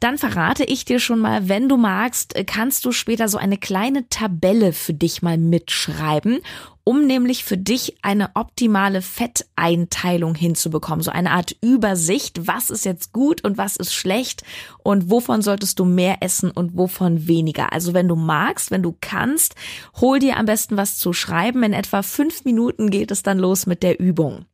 dann 0.00 0.16
verrate 0.16 0.64
ich 0.64 0.86
dir 0.86 0.98
schon 0.98 1.20
mal, 1.20 1.48
wenn 1.48 1.68
du 1.68 1.76
magst, 1.76 2.34
kannst 2.46 2.86
du 2.86 2.92
später 2.92 3.28
so 3.28 3.36
eine 3.36 3.58
kleine 3.58 4.08
Tabelle 4.08 4.72
für 4.72 4.94
dich 4.94 5.20
mal 5.20 5.36
mitschreiben, 5.36 6.40
um 6.84 7.06
nämlich 7.06 7.44
für 7.44 7.58
dich 7.58 7.98
eine 8.00 8.30
optimale 8.34 9.02
Fetteinteilung 9.02 10.34
hinzubekommen. 10.34 11.02
So 11.02 11.10
eine 11.10 11.32
Art 11.32 11.54
Übersicht, 11.60 12.46
was 12.46 12.70
ist 12.70 12.86
jetzt 12.86 13.12
gut 13.12 13.44
und 13.44 13.58
was 13.58 13.76
ist 13.76 13.94
schlecht 13.94 14.42
und 14.82 15.10
wovon 15.10 15.42
solltest 15.42 15.78
du 15.78 15.84
mehr 15.84 16.16
essen 16.22 16.50
und 16.50 16.78
wovon 16.78 17.28
weniger. 17.28 17.72
Also 17.74 17.92
wenn 17.92 18.08
du 18.08 18.16
magst, 18.16 18.70
wenn 18.70 18.82
du 18.82 18.96
kannst, 19.02 19.54
hol 20.00 20.18
dir 20.18 20.38
am 20.38 20.46
besten 20.46 20.78
was 20.78 20.96
zu 20.96 21.12
schreiben. 21.12 21.62
In 21.62 21.74
etwa 21.74 22.02
fünf 22.02 22.46
Minuten 22.46 22.90
geht 22.90 23.10
es 23.10 23.22
dann 23.22 23.38
los 23.38 23.66
mit 23.66 23.82
der 23.82 24.00
Übung. 24.00 24.46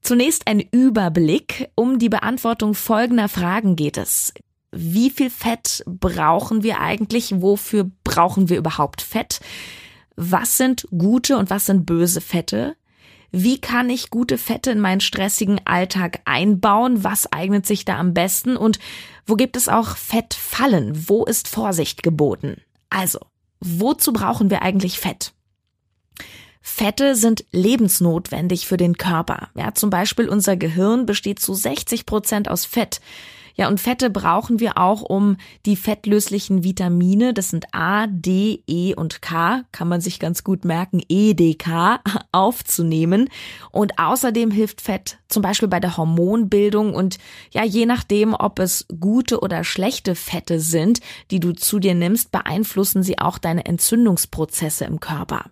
Zunächst 0.00 0.46
ein 0.46 0.60
Überblick. 0.60 1.70
Um 1.74 1.98
die 1.98 2.08
Beantwortung 2.08 2.74
folgender 2.74 3.28
Fragen 3.28 3.74
geht 3.74 3.98
es 3.98 4.32
wie 4.72 5.10
viel 5.10 5.30
Fett 5.30 5.82
brauchen 5.86 6.62
wir 6.62 6.80
eigentlich? 6.80 7.32
Wofür 7.40 7.90
brauchen 8.04 8.48
wir 8.48 8.58
überhaupt 8.58 9.02
Fett? 9.02 9.40
Was 10.16 10.56
sind 10.56 10.86
gute 10.96 11.36
und 11.36 11.50
was 11.50 11.66
sind 11.66 11.86
böse 11.86 12.20
Fette? 12.20 12.76
Wie 13.32 13.60
kann 13.60 13.90
ich 13.90 14.10
gute 14.10 14.38
Fette 14.38 14.72
in 14.72 14.80
meinen 14.80 15.00
stressigen 15.00 15.60
Alltag 15.64 16.20
einbauen? 16.24 17.04
Was 17.04 17.32
eignet 17.32 17.66
sich 17.66 17.84
da 17.84 17.96
am 17.96 18.12
besten? 18.12 18.56
Und 18.56 18.78
wo 19.26 19.36
gibt 19.36 19.56
es 19.56 19.68
auch 19.68 19.96
Fettfallen? 19.96 21.08
Wo 21.08 21.24
ist 21.24 21.48
Vorsicht 21.48 22.02
geboten? 22.02 22.60
Also, 22.90 23.20
wozu 23.60 24.12
brauchen 24.12 24.50
wir 24.50 24.62
eigentlich 24.62 24.98
Fett? 24.98 25.32
Fette 26.60 27.14
sind 27.14 27.44
lebensnotwendig 27.52 28.66
für 28.66 28.76
den 28.76 28.96
Körper. 28.96 29.48
Ja, 29.54 29.74
zum 29.74 29.90
Beispiel 29.90 30.28
unser 30.28 30.56
Gehirn 30.56 31.06
besteht 31.06 31.40
zu 31.40 31.54
60 31.54 32.06
Prozent 32.06 32.48
aus 32.48 32.64
Fett. 32.64 33.00
Ja, 33.60 33.68
und 33.68 33.78
Fette 33.78 34.08
brauchen 34.08 34.58
wir 34.58 34.78
auch, 34.78 35.02
um 35.02 35.36
die 35.66 35.76
fettlöslichen 35.76 36.64
Vitamine, 36.64 37.34
das 37.34 37.50
sind 37.50 37.66
A, 37.72 38.06
D, 38.06 38.62
E 38.66 38.94
und 38.94 39.20
K, 39.20 39.64
kann 39.70 39.86
man 39.86 40.00
sich 40.00 40.18
ganz 40.18 40.44
gut 40.44 40.64
merken, 40.64 41.02
E, 41.10 41.34
D, 41.34 41.56
K, 41.56 42.00
aufzunehmen. 42.32 43.28
Und 43.70 43.98
außerdem 43.98 44.50
hilft 44.50 44.80
Fett 44.80 45.18
zum 45.28 45.42
Beispiel 45.42 45.68
bei 45.68 45.78
der 45.78 45.98
Hormonbildung 45.98 46.94
und 46.94 47.18
ja, 47.50 47.62
je 47.62 47.84
nachdem, 47.84 48.32
ob 48.32 48.60
es 48.60 48.86
gute 48.98 49.40
oder 49.40 49.62
schlechte 49.62 50.14
Fette 50.14 50.58
sind, 50.58 51.00
die 51.30 51.38
du 51.38 51.52
zu 51.52 51.80
dir 51.80 51.94
nimmst, 51.94 52.32
beeinflussen 52.32 53.02
sie 53.02 53.18
auch 53.18 53.36
deine 53.36 53.66
Entzündungsprozesse 53.66 54.86
im 54.86 55.00
Körper. 55.00 55.44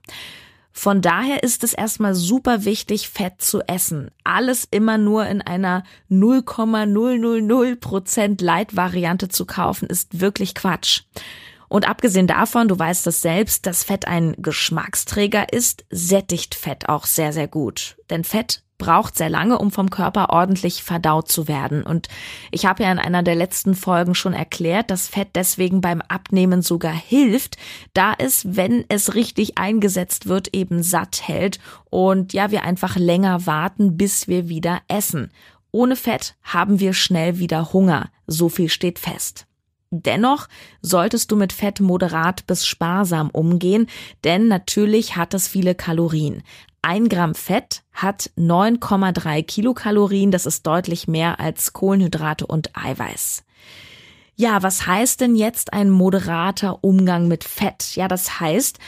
Von 0.72 1.02
daher 1.02 1.42
ist 1.42 1.64
es 1.64 1.72
erstmal 1.72 2.14
super 2.14 2.64
wichtig, 2.64 3.08
Fett 3.08 3.42
zu 3.42 3.62
essen. 3.62 4.12
Alles 4.22 4.68
immer 4.70 4.98
nur 4.98 5.26
in 5.26 5.42
einer 5.42 5.82
0,000% 6.10 8.42
Light-Variante 8.42 9.28
zu 9.28 9.44
kaufen, 9.44 9.88
ist 9.88 10.20
wirklich 10.20 10.54
Quatsch. 10.54 11.02
Und 11.68 11.88
abgesehen 11.88 12.26
davon, 12.26 12.68
du 12.68 12.78
weißt 12.78 13.06
das 13.06 13.20
selbst, 13.20 13.66
dass 13.66 13.84
Fett 13.84 14.06
ein 14.06 14.34
Geschmacksträger 14.38 15.52
ist, 15.52 15.84
sättigt 15.90 16.54
Fett 16.54 16.88
auch 16.88 17.04
sehr, 17.04 17.32
sehr 17.32 17.48
gut. 17.48 17.96
Denn 18.08 18.24
Fett 18.24 18.62
braucht 18.78 19.16
sehr 19.16 19.28
lange, 19.28 19.58
um 19.58 19.70
vom 19.70 19.90
Körper 19.90 20.30
ordentlich 20.30 20.82
verdaut 20.82 21.28
zu 21.28 21.48
werden. 21.48 21.82
Und 21.82 22.08
ich 22.50 22.64
habe 22.64 22.84
ja 22.84 22.92
in 22.92 22.98
einer 22.98 23.22
der 23.22 23.34
letzten 23.34 23.74
Folgen 23.74 24.14
schon 24.14 24.32
erklärt, 24.32 24.90
dass 24.90 25.08
Fett 25.08 25.30
deswegen 25.34 25.80
beim 25.80 26.00
Abnehmen 26.00 26.62
sogar 26.62 26.94
hilft, 26.94 27.56
da 27.92 28.14
es, 28.16 28.46
wenn 28.56 28.84
es 28.88 29.14
richtig 29.14 29.58
eingesetzt 29.58 30.26
wird, 30.26 30.54
eben 30.54 30.82
satt 30.82 31.26
hält 31.26 31.58
und 31.90 32.32
ja, 32.32 32.50
wir 32.50 32.62
einfach 32.62 32.96
länger 32.96 33.46
warten, 33.46 33.96
bis 33.96 34.28
wir 34.28 34.48
wieder 34.48 34.80
essen. 34.88 35.30
Ohne 35.70 35.96
Fett 35.96 36.36
haben 36.42 36.80
wir 36.80 36.94
schnell 36.94 37.38
wieder 37.38 37.72
Hunger. 37.72 38.10
So 38.26 38.48
viel 38.48 38.70
steht 38.70 38.98
fest. 38.98 39.47
Dennoch 39.90 40.48
solltest 40.82 41.30
du 41.30 41.36
mit 41.36 41.52
Fett 41.52 41.80
moderat 41.80 42.46
bis 42.46 42.66
sparsam 42.66 43.30
umgehen, 43.30 43.86
denn 44.24 44.48
natürlich 44.48 45.16
hat 45.16 45.32
es 45.32 45.48
viele 45.48 45.74
Kalorien. 45.74 46.42
Ein 46.82 47.08
Gramm 47.08 47.34
Fett 47.34 47.82
hat 47.92 48.30
9,3 48.36 49.42
Kilokalorien. 49.42 50.30
Das 50.30 50.46
ist 50.46 50.66
deutlich 50.66 51.08
mehr 51.08 51.40
als 51.40 51.72
Kohlenhydrate 51.72 52.46
und 52.46 52.70
Eiweiß. 52.76 53.44
Ja, 54.36 54.62
was 54.62 54.86
heißt 54.86 55.20
denn 55.20 55.34
jetzt 55.34 55.72
ein 55.72 55.90
moderater 55.90 56.84
Umgang 56.84 57.26
mit 57.26 57.42
Fett? 57.42 57.96
Ja, 57.96 58.06
das 58.06 58.38
heißt, 58.38 58.78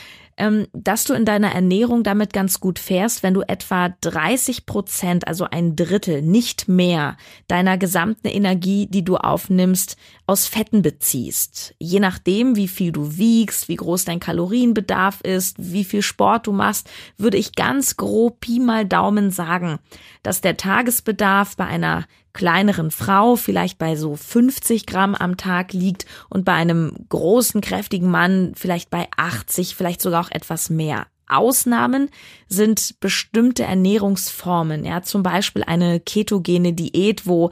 dass 0.72 1.04
du 1.04 1.14
in 1.14 1.24
deiner 1.24 1.52
Ernährung 1.52 2.02
damit 2.02 2.32
ganz 2.32 2.60
gut 2.60 2.78
fährst, 2.78 3.22
wenn 3.22 3.34
du 3.34 3.42
etwa 3.42 3.90
30 4.00 4.66
Prozent, 4.66 5.26
also 5.26 5.46
ein 5.50 5.76
Drittel, 5.76 6.22
nicht 6.22 6.68
mehr 6.68 7.16
deiner 7.48 7.76
gesamten 7.78 8.28
Energie, 8.28 8.86
die 8.86 9.04
du 9.04 9.16
aufnimmst, 9.16 9.96
aus 10.26 10.46
Fetten 10.46 10.82
beziehst. 10.82 11.74
Je 11.78 12.00
nachdem, 12.00 12.56
wie 12.56 12.68
viel 12.68 12.92
du 12.92 13.16
wiegst, 13.16 13.68
wie 13.68 13.76
groß 13.76 14.04
dein 14.04 14.20
Kalorienbedarf 14.20 15.20
ist, 15.22 15.56
wie 15.58 15.84
viel 15.84 16.02
Sport 16.02 16.46
du 16.46 16.52
machst, 16.52 16.88
würde 17.18 17.36
ich 17.36 17.54
ganz 17.54 17.96
grob 17.96 18.40
Pi 18.40 18.60
mal 18.60 18.86
Daumen 18.86 19.30
sagen, 19.30 19.78
dass 20.22 20.40
der 20.40 20.56
Tagesbedarf 20.56 21.56
bei 21.56 21.66
einer 21.66 22.06
kleineren 22.32 22.90
Frau 22.90 23.36
vielleicht 23.36 23.78
bei 23.78 23.96
so 23.96 24.16
50 24.16 24.86
Gramm 24.86 25.14
am 25.14 25.36
Tag 25.36 25.72
liegt 25.72 26.06
und 26.28 26.44
bei 26.44 26.52
einem 26.52 26.94
großen, 27.08 27.60
kräftigen 27.60 28.10
Mann 28.10 28.52
vielleicht 28.56 28.90
bei 28.90 29.08
80, 29.16 29.74
vielleicht 29.74 30.00
sogar 30.00 30.24
auch 30.24 30.30
etwas 30.30 30.70
mehr. 30.70 31.06
Ausnahmen 31.30 32.10
sind 32.48 32.96
bestimmte 33.00 33.62
Ernährungsformen, 33.62 34.84
ja, 34.84 35.02
zum 35.02 35.22
Beispiel 35.22 35.62
eine 35.62 36.00
ketogene 36.00 36.72
Diät, 36.72 37.26
wo 37.26 37.50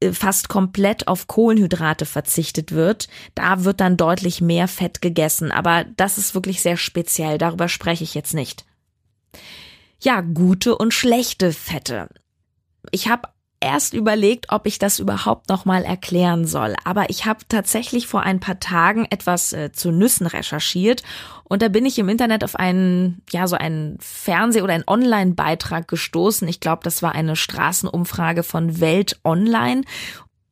äh, 0.00 0.12
fast 0.12 0.48
komplett 0.48 1.06
auf 1.06 1.26
Kohlenhydrate 1.26 2.06
verzichtet 2.06 2.72
wird. 2.72 3.08
Da 3.34 3.64
wird 3.64 3.80
dann 3.80 3.96
deutlich 3.96 4.40
mehr 4.40 4.68
Fett 4.68 5.02
gegessen, 5.02 5.52
aber 5.52 5.84
das 5.96 6.18
ist 6.18 6.34
wirklich 6.34 6.62
sehr 6.62 6.76
speziell, 6.76 7.38
darüber 7.38 7.68
spreche 7.68 8.04
ich 8.04 8.14
jetzt 8.14 8.34
nicht. 8.34 8.64
Ja, 10.02 10.22
gute 10.22 10.76
und 10.78 10.94
schlechte 10.94 11.52
Fette. 11.52 12.08
Ich 12.90 13.08
habe 13.08 13.28
erst 13.60 13.94
überlegt, 13.94 14.46
ob 14.48 14.66
ich 14.66 14.78
das 14.78 14.98
überhaupt 14.98 15.48
noch 15.48 15.64
mal 15.64 15.84
erklären 15.84 16.46
soll, 16.46 16.74
aber 16.84 17.10
ich 17.10 17.26
habe 17.26 17.40
tatsächlich 17.48 18.06
vor 18.06 18.22
ein 18.22 18.40
paar 18.40 18.58
Tagen 18.58 19.06
etwas 19.10 19.52
äh, 19.52 19.70
zu 19.72 19.92
Nüssen 19.92 20.26
recherchiert 20.26 21.02
und 21.44 21.62
da 21.62 21.68
bin 21.68 21.84
ich 21.84 21.98
im 21.98 22.08
Internet 22.08 22.42
auf 22.42 22.56
einen 22.56 23.22
ja 23.30 23.46
so 23.46 23.56
einen 23.56 23.98
Fernseh- 24.00 24.62
oder 24.62 24.72
einen 24.72 24.84
Online-Beitrag 24.86 25.88
gestoßen. 25.88 26.48
Ich 26.48 26.60
glaube, 26.60 26.82
das 26.84 27.02
war 27.02 27.14
eine 27.14 27.36
Straßenumfrage 27.36 28.42
von 28.42 28.80
Welt 28.80 29.20
Online 29.24 29.82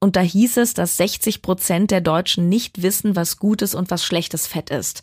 und 0.00 0.16
da 0.16 0.20
hieß 0.20 0.58
es, 0.58 0.75
dass 0.75 0.96
60 0.96 1.43
Prozent 1.43 1.90
der 1.90 2.00
Deutschen 2.00 2.49
nicht 2.49 2.82
wissen, 2.82 3.16
was 3.16 3.38
gutes 3.38 3.75
und 3.75 3.90
was 3.90 4.04
schlechtes 4.04 4.46
Fett 4.46 4.70
ist. 4.70 5.02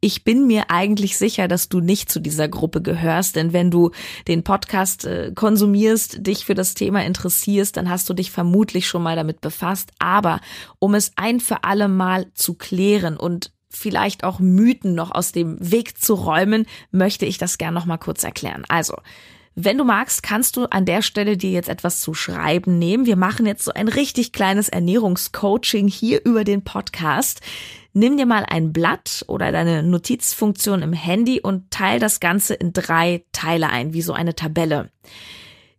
Ich 0.00 0.24
bin 0.24 0.46
mir 0.46 0.70
eigentlich 0.70 1.16
sicher, 1.16 1.48
dass 1.48 1.68
du 1.68 1.80
nicht 1.80 2.10
zu 2.10 2.20
dieser 2.20 2.48
Gruppe 2.48 2.82
gehörst, 2.82 3.34
denn 3.34 3.52
wenn 3.52 3.70
du 3.70 3.92
den 4.28 4.44
Podcast 4.44 5.06
äh, 5.06 5.32
konsumierst, 5.34 6.26
dich 6.26 6.44
für 6.44 6.54
das 6.54 6.74
Thema 6.74 7.04
interessierst, 7.04 7.76
dann 7.76 7.88
hast 7.88 8.08
du 8.08 8.14
dich 8.14 8.30
vermutlich 8.30 8.86
schon 8.86 9.02
mal 9.02 9.16
damit 9.16 9.40
befasst. 9.40 9.92
Aber 9.98 10.40
um 10.78 10.94
es 10.94 11.12
ein 11.16 11.40
für 11.40 11.64
alle 11.64 11.88
Mal 11.88 12.26
zu 12.34 12.54
klären 12.54 13.16
und 13.16 13.52
vielleicht 13.70 14.24
auch 14.24 14.38
Mythen 14.38 14.94
noch 14.94 15.10
aus 15.10 15.32
dem 15.32 15.56
Weg 15.60 15.98
zu 16.00 16.14
räumen, 16.14 16.66
möchte 16.90 17.26
ich 17.26 17.38
das 17.38 17.58
gern 17.58 17.74
noch 17.74 17.86
mal 17.86 17.98
kurz 17.98 18.22
erklären. 18.22 18.64
Also, 18.68 18.96
wenn 19.58 19.78
du 19.78 19.84
magst, 19.84 20.22
kannst 20.22 20.58
du 20.58 20.66
an 20.66 20.84
der 20.84 21.00
Stelle 21.00 21.38
dir 21.38 21.50
jetzt 21.50 21.70
etwas 21.70 22.00
zu 22.00 22.12
schreiben 22.12 22.78
nehmen. 22.78 23.06
Wir 23.06 23.16
machen 23.16 23.46
jetzt 23.46 23.64
so 23.64 23.72
ein 23.72 23.88
richtig 23.88 24.32
kleines 24.32 24.68
Ernährungscoaching 24.68 25.88
hier 25.88 26.22
über 26.26 26.44
den 26.44 26.62
Podcast. 26.62 27.40
Nimm 27.98 28.18
dir 28.18 28.26
mal 28.26 28.44
ein 28.46 28.74
Blatt 28.74 29.24
oder 29.26 29.52
deine 29.52 29.82
Notizfunktion 29.82 30.82
im 30.82 30.92
Handy 30.92 31.40
und 31.40 31.70
teil 31.70 31.98
das 31.98 32.20
Ganze 32.20 32.52
in 32.52 32.74
drei 32.74 33.24
Teile 33.32 33.70
ein, 33.70 33.94
wie 33.94 34.02
so 34.02 34.12
eine 34.12 34.34
Tabelle. 34.34 34.90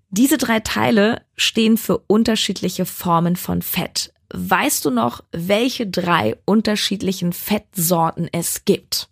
Diese 0.09 0.39
drei 0.39 0.59
Teile 0.61 1.21
stehen 1.35 1.77
für 1.77 1.99
unterschiedliche 1.99 2.87
Formen 2.87 3.35
von 3.35 3.61
Fett. 3.61 4.13
Weißt 4.33 4.83
du 4.83 4.89
noch, 4.89 5.23
welche 5.31 5.85
drei 5.85 6.37
unterschiedlichen 6.45 7.33
Fettsorten 7.33 8.27
es 8.31 8.65
gibt? 8.65 9.09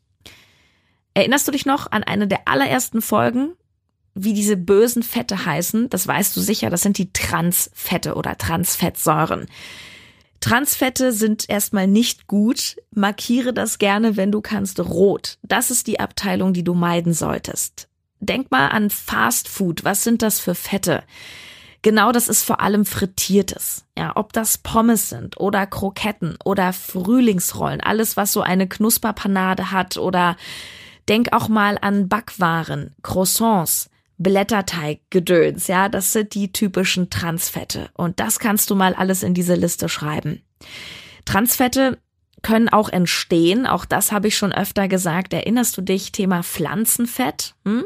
Erinnerst 1.14 1.48
du 1.48 1.52
dich 1.52 1.68
noch 1.68 1.92
an 1.92 2.02
eine 2.02 2.28
der 2.28 2.48
allerersten 2.48 3.04
Folgen, 3.04 3.52
wie 4.16 4.34
diese 4.34 4.58
bösen 4.58 5.04
Fette 5.04 5.46
heißen? 5.46 5.92
Das 5.92 6.08
weißt 6.08 6.36
du 6.36 6.42
sicher, 6.42 6.72
das 6.72 6.82
sind 6.82 6.98
die 6.98 7.14
Transfette 7.14 8.16
oder 8.16 8.36
Transfettsäuren. 8.36 9.46
Transfette 10.46 11.12
sind 11.12 11.50
erstmal 11.50 11.88
nicht 11.88 12.28
gut. 12.28 12.76
Markiere 12.92 13.52
das 13.52 13.80
gerne, 13.80 14.16
wenn 14.16 14.32
du 14.32 14.42
kannst, 14.42 14.80
rot. 14.80 15.40
Das 15.42 15.72
ist 15.72 15.88
die 15.88 16.00
Abteilung, 16.00 16.54
die 16.54 16.64
du 16.64 16.76
meiden 16.76 17.16
solltest. 17.16 17.88
Denk 18.20 18.52
mal 18.52 18.68
an 18.68 18.92
Fast 18.92 19.48
Food. 19.48 19.84
Was 19.86 20.04
sind 20.04 20.22
das 20.22 20.40
für 20.40 20.54
Fette? 20.54 21.04
Genau, 21.82 22.12
das 22.12 22.28
ist 22.28 22.44
vor 22.44 22.62
allem 22.62 22.86
frittiertes. 22.86 23.86
Ja, 23.98 24.12
ob 24.14 24.34
das 24.34 24.60
Pommes 24.60 25.10
sind 25.10 25.40
oder 25.40 25.66
Kroketten 25.66 26.38
oder 26.46 26.74
Frühlingsrollen, 26.74 27.82
alles 27.82 28.16
was 28.16 28.32
so 28.32 28.42
eine 28.42 28.68
Knusperpanade 28.68 29.72
hat 29.72 29.98
oder 29.98 30.38
denk 31.10 31.34
auch 31.34 31.48
mal 31.48 31.80
an 31.82 32.08
Backwaren, 32.08 32.94
Croissants. 33.02 33.90
Blätterteiggedöns, 34.18 35.68
ja, 35.68 35.90
das 35.90 36.14
sind 36.14 36.34
die 36.36 36.52
typischen 36.52 37.10
Transfette. 37.10 37.90
Und 37.94 38.20
das 38.20 38.40
kannst 38.40 38.70
du 38.70 38.76
mal 38.76 38.94
alles 38.94 39.24
in 39.24 39.34
diese 39.34 39.56
Liste 39.56 39.90
schreiben. 39.90 40.42
Transfette 41.26 41.98
können 42.42 42.70
auch 42.70 42.90
entstehen, 42.90 43.66
auch 43.66 43.86
das 43.86 44.12
habe 44.12 44.28
ich 44.28 44.38
schon 44.38 44.54
öfter 44.54 44.88
gesagt. 44.88 45.34
Erinnerst 45.34 45.76
du 45.78 45.82
dich, 45.82 46.12
Thema 46.12 46.44
Pflanzenfett? 46.44 47.56
Hm? 47.66 47.86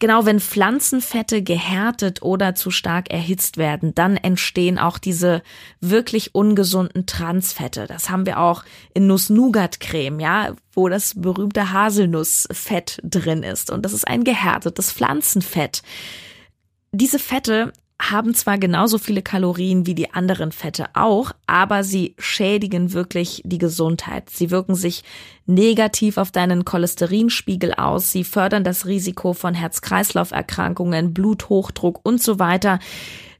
Genau, 0.00 0.26
wenn 0.26 0.40
Pflanzenfette 0.40 1.42
gehärtet 1.42 2.22
oder 2.22 2.54
zu 2.56 2.70
stark 2.70 3.10
erhitzt 3.10 3.58
werden, 3.58 3.94
dann 3.94 4.16
entstehen 4.16 4.78
auch 4.78 4.98
diese 4.98 5.42
wirklich 5.80 6.34
ungesunden 6.34 7.06
Transfette. 7.06 7.86
Das 7.86 8.10
haben 8.10 8.26
wir 8.26 8.40
auch 8.40 8.64
in 8.92 9.06
Nuss-Nougat-Creme, 9.06 10.18
ja, 10.18 10.54
wo 10.72 10.88
das 10.88 11.14
berühmte 11.14 11.72
Haselnussfett 11.72 12.98
drin 13.04 13.44
ist. 13.44 13.70
Und 13.70 13.82
das 13.84 13.92
ist 13.92 14.08
ein 14.08 14.24
gehärtetes 14.24 14.90
Pflanzenfett. 14.90 15.82
Diese 16.90 17.20
Fette 17.20 17.72
haben 18.00 18.34
zwar 18.34 18.58
genauso 18.58 18.98
viele 18.98 19.22
Kalorien 19.22 19.86
wie 19.86 19.94
die 19.94 20.12
anderen 20.12 20.52
Fette 20.52 20.86
auch, 20.94 21.32
aber 21.46 21.84
sie 21.84 22.14
schädigen 22.18 22.92
wirklich 22.92 23.42
die 23.44 23.58
Gesundheit. 23.58 24.30
Sie 24.30 24.50
wirken 24.50 24.74
sich 24.74 25.04
negativ 25.46 26.18
auf 26.18 26.30
deinen 26.30 26.64
Cholesterinspiegel 26.64 27.74
aus, 27.74 28.10
sie 28.10 28.24
fördern 28.24 28.64
das 28.64 28.86
Risiko 28.86 29.32
von 29.32 29.54
Herz-Kreislauf-Erkrankungen, 29.54 31.14
Bluthochdruck 31.14 32.00
und 32.02 32.22
so 32.22 32.38
weiter. 32.38 32.78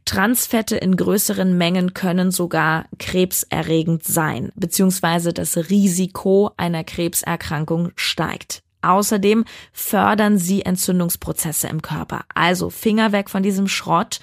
Transfette 0.04 0.76
in 0.76 0.96
größeren 0.96 1.56
Mengen 1.56 1.94
können 1.94 2.30
sogar 2.30 2.86
krebserregend 2.98 4.04
sein, 4.04 4.52
beziehungsweise 4.54 5.32
das 5.32 5.56
Risiko 5.70 6.50
einer 6.56 6.84
Krebserkrankung 6.84 7.90
steigt. 7.96 8.63
Außerdem 8.88 9.44
fördern 9.72 10.38
sie 10.38 10.62
Entzündungsprozesse 10.62 11.68
im 11.68 11.82
Körper. 11.82 12.24
Also 12.34 12.70
Finger 12.70 13.12
weg 13.12 13.30
von 13.30 13.42
diesem 13.42 13.68
Schrott. 13.68 14.20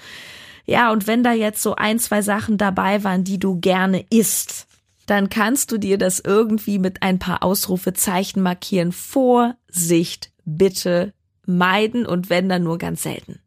Ja, 0.64 0.92
und 0.92 1.06
wenn 1.06 1.22
da 1.22 1.32
jetzt 1.32 1.62
so 1.62 1.74
ein, 1.74 1.98
zwei 1.98 2.22
Sachen 2.22 2.58
dabei 2.58 3.04
waren, 3.04 3.24
die 3.24 3.38
du 3.38 3.58
gerne 3.58 4.04
isst, 4.10 4.66
dann 5.06 5.28
kannst 5.28 5.72
du 5.72 5.78
dir 5.78 5.98
das 5.98 6.20
irgendwie 6.20 6.78
mit 6.78 7.02
ein 7.02 7.18
paar 7.18 7.42
Ausrufezeichen 7.42 8.42
markieren. 8.42 8.92
Vorsicht, 8.92 10.30
bitte 10.44 11.12
meiden 11.44 12.06
und 12.06 12.30
wenn 12.30 12.48
dann 12.48 12.62
nur 12.62 12.78
ganz 12.78 13.02
selten. 13.02 13.40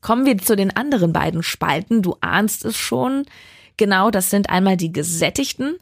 Kommen 0.00 0.24
wir 0.24 0.38
zu 0.38 0.54
den 0.54 0.76
anderen 0.76 1.12
beiden 1.12 1.42
Spalten. 1.42 2.02
Du 2.02 2.16
ahnst 2.20 2.64
es 2.64 2.76
schon. 2.76 3.26
Genau, 3.76 4.10
das 4.10 4.30
sind 4.30 4.48
einmal 4.48 4.76
die 4.76 4.92
gesättigten 4.92 5.76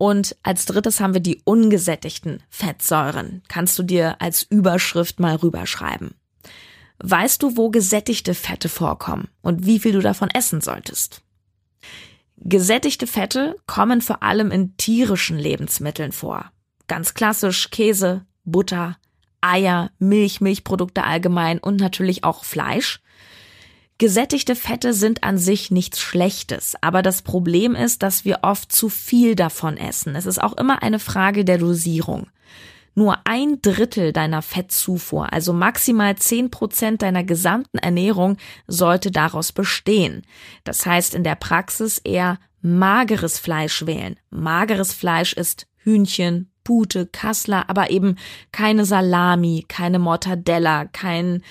und 0.00 0.34
als 0.42 0.64
drittes 0.64 0.98
haben 0.98 1.12
wir 1.12 1.20
die 1.20 1.42
ungesättigten 1.44 2.42
Fettsäuren. 2.48 3.42
Kannst 3.48 3.78
du 3.78 3.82
dir 3.82 4.16
als 4.18 4.42
Überschrift 4.42 5.20
mal 5.20 5.36
rüberschreiben. 5.36 6.14
Weißt 7.00 7.42
du, 7.42 7.58
wo 7.58 7.68
gesättigte 7.68 8.32
Fette 8.32 8.70
vorkommen 8.70 9.28
und 9.42 9.66
wie 9.66 9.78
viel 9.78 9.92
du 9.92 10.00
davon 10.00 10.30
essen 10.30 10.62
solltest? 10.62 11.20
Gesättigte 12.38 13.06
Fette 13.06 13.56
kommen 13.66 14.00
vor 14.00 14.22
allem 14.22 14.50
in 14.50 14.74
tierischen 14.78 15.38
Lebensmitteln 15.38 16.12
vor. 16.12 16.50
Ganz 16.86 17.12
klassisch 17.12 17.68
Käse, 17.68 18.24
Butter, 18.44 18.96
Eier, 19.42 19.90
Milch, 19.98 20.40
Milchprodukte 20.40 21.04
allgemein 21.04 21.58
und 21.58 21.78
natürlich 21.78 22.24
auch 22.24 22.44
Fleisch. 22.44 23.02
Gesättigte 24.00 24.56
Fette 24.56 24.94
sind 24.94 25.24
an 25.24 25.36
sich 25.36 25.70
nichts 25.70 26.00
Schlechtes, 26.00 26.74
aber 26.80 27.02
das 27.02 27.20
Problem 27.20 27.74
ist, 27.74 28.02
dass 28.02 28.24
wir 28.24 28.38
oft 28.40 28.72
zu 28.72 28.88
viel 28.88 29.34
davon 29.34 29.76
essen. 29.76 30.16
Es 30.16 30.24
ist 30.24 30.42
auch 30.42 30.56
immer 30.56 30.82
eine 30.82 30.98
Frage 30.98 31.44
der 31.44 31.58
Dosierung. 31.58 32.28
Nur 32.94 33.18
ein 33.24 33.60
Drittel 33.60 34.14
deiner 34.14 34.40
Fettzufuhr, 34.40 35.30
also 35.34 35.52
maximal 35.52 36.16
zehn 36.16 36.50
Prozent 36.50 37.02
deiner 37.02 37.24
gesamten 37.24 37.76
Ernährung, 37.76 38.38
sollte 38.66 39.10
daraus 39.10 39.52
bestehen. 39.52 40.22
Das 40.64 40.86
heißt 40.86 41.14
in 41.14 41.22
der 41.22 41.34
Praxis 41.34 41.98
eher 41.98 42.38
mageres 42.62 43.38
Fleisch 43.38 43.84
wählen. 43.84 44.18
Mageres 44.30 44.94
Fleisch 44.94 45.34
ist 45.34 45.66
Hühnchen, 45.76 46.50
Pute, 46.64 47.04
Kassler, 47.04 47.68
aber 47.68 47.90
eben 47.90 48.16
keine 48.50 48.86
Salami, 48.86 49.66
keine 49.68 49.98
Mortadella, 49.98 50.86
kein 50.86 51.42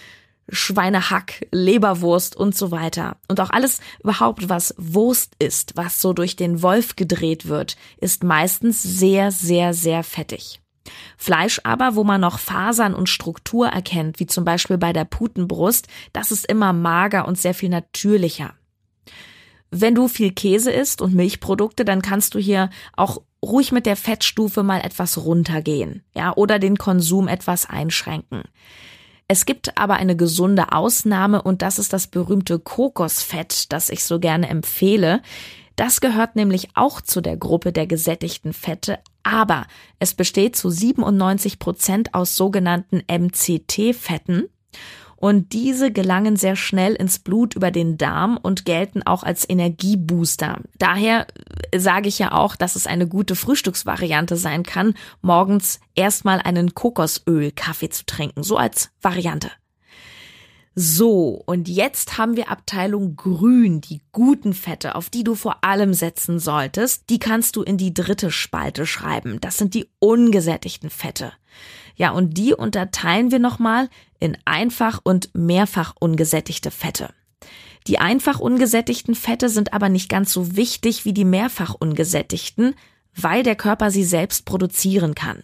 Schweinehack, 0.52 1.48
Leberwurst 1.52 2.36
und 2.36 2.56
so 2.56 2.72
weiter. 2.72 3.18
Und 3.28 3.40
auch 3.40 3.50
alles 3.50 3.80
überhaupt, 4.04 4.50
was 4.50 4.74
Wurst 4.78 5.34
ist, 5.40 5.74
was 5.76 6.02
so 6.02 6.14
durch 6.14 6.36
den 6.36 6.62
Wolf 6.62 6.96
gedreht 6.96 7.48
wird, 7.48 7.78
ist 7.98 8.24
meistens 8.24 8.82
sehr, 8.84 9.32
sehr, 9.32 9.74
sehr 9.74 10.04
fettig. 10.04 10.62
Fleisch 11.18 11.62
aber, 11.64 11.96
wo 11.96 12.04
man 12.04 12.22
noch 12.22 12.40
Fasern 12.40 12.94
und 12.94 13.10
Struktur 13.10 13.68
erkennt, 13.68 14.20
wie 14.20 14.26
zum 14.26 14.44
Beispiel 14.46 14.78
bei 14.78 14.94
der 14.94 15.06
Putenbrust, 15.06 15.88
das 16.14 16.32
ist 16.32 16.46
immer 16.46 16.74
mager 16.74 17.28
und 17.28 17.38
sehr 17.38 17.54
viel 17.54 17.70
natürlicher. 17.70 18.54
Wenn 19.72 19.94
du 19.94 20.08
viel 20.08 20.32
Käse 20.32 20.72
isst 20.72 21.02
und 21.02 21.14
Milchprodukte, 21.14 21.86
dann 21.86 22.02
kannst 22.02 22.34
du 22.34 22.40
hier 22.40 22.70
auch 22.96 23.22
ruhig 23.44 23.72
mit 23.72 23.86
der 23.86 23.96
Fettstufe 23.96 24.64
mal 24.64 24.82
etwas 24.82 25.18
runtergehen, 25.18 26.04
ja, 26.16 26.36
oder 26.36 26.60
den 26.60 26.78
Konsum 26.78 27.28
etwas 27.28 27.70
einschränken. 27.70 28.44
Es 29.32 29.46
gibt 29.46 29.78
aber 29.78 29.94
eine 29.94 30.16
gesunde 30.16 30.72
Ausnahme 30.72 31.44
und 31.44 31.62
das 31.62 31.78
ist 31.78 31.94
das 31.94 32.08
berühmte 32.08 32.58
Kokosfett, 32.58 33.72
das 33.72 33.92
ich 33.92 34.04
so 34.04 34.20
gerne 34.20 34.50
empfehle. 34.50 35.22
Das 35.76 36.02
gehört 36.02 36.36
nämlich 36.36 36.70
auch 36.74 37.00
zu 37.00 37.22
der 37.22 37.38
Gruppe 37.38 37.72
der 37.72 37.86
gesättigten 37.86 38.54
Fette, 38.54 38.98
aber 39.22 39.68
es 40.00 40.16
besteht 40.16 40.56
zu 40.56 40.72
97 40.72 41.60
Prozent 41.60 42.16
aus 42.16 42.36
sogenannten 42.36 43.04
MCT-Fetten. 43.08 44.50
Und 45.20 45.52
diese 45.52 45.92
gelangen 45.92 46.38
sehr 46.38 46.56
schnell 46.56 46.94
ins 46.94 47.20
Blut 47.20 47.54
über 47.54 47.72
den 47.72 47.98
Darm 47.98 48.38
und 48.42 48.64
gelten 48.64 49.04
auch 49.04 49.24
als 49.24 49.48
Energiebooster. 49.50 50.62
Daher 50.78 51.28
sage 51.76 52.08
ich 52.08 52.20
ja 52.20 52.32
auch, 52.32 52.56
dass 52.56 52.78
es 52.78 52.88
eine 52.88 53.06
gute 53.06 53.36
Frühstücksvariante 53.36 54.38
sein 54.38 54.64
kann, 54.64 54.94
morgens 55.22 55.82
erstmal 55.94 56.40
einen 56.40 56.74
Kokosöl-Kaffee 56.74 57.90
zu 57.90 58.06
trinken. 58.06 58.44
So 58.44 58.56
als 58.56 58.92
Variante. 59.02 59.52
So, 60.74 61.44
und 61.46 61.68
jetzt 61.68 62.18
haben 62.18 62.38
wir 62.38 62.50
Abteilung 62.50 63.18
Grün, 63.18 63.82
die 63.82 64.00
guten 64.14 64.54
Fette, 64.54 64.96
auf 64.96 65.10
die 65.10 65.26
du 65.26 65.36
vor 65.36 65.66
allem 65.66 65.94
setzen 65.94 66.40
solltest. 66.40 67.10
Die 67.10 67.20
kannst 67.20 67.58
du 67.58 67.64
in 67.64 67.76
die 67.76 67.94
dritte 67.94 68.32
Spalte 68.32 68.86
schreiben. 68.86 69.42
Das 69.42 69.58
sind 69.58 69.74
die 69.74 69.90
ungesättigten 70.00 70.90
Fette. 70.90 71.34
Ja, 72.00 72.12
und 72.12 72.38
die 72.38 72.54
unterteilen 72.54 73.30
wir 73.30 73.40
nochmal 73.40 73.90
in 74.20 74.38
einfach 74.46 75.02
und 75.04 75.30
mehrfach 75.36 75.94
ungesättigte 76.00 76.72
Fette. 76.72 77.14
Die 77.88 78.00
einfach 78.00 78.40
ungesättigten 78.40 79.16
Fette 79.16 79.50
sind 79.50 79.74
aber 79.74 79.90
nicht 79.90 80.08
ganz 80.08 80.32
so 80.32 80.56
wichtig 80.56 81.04
wie 81.04 81.14
die 81.14 81.26
mehrfach 81.26 81.76
ungesättigten, 81.78 82.76
weil 83.16 83.44
der 83.44 83.58
Körper 83.58 83.92
sie 83.92 84.06
selbst 84.06 84.46
produzieren 84.46 85.14
kann. 85.14 85.44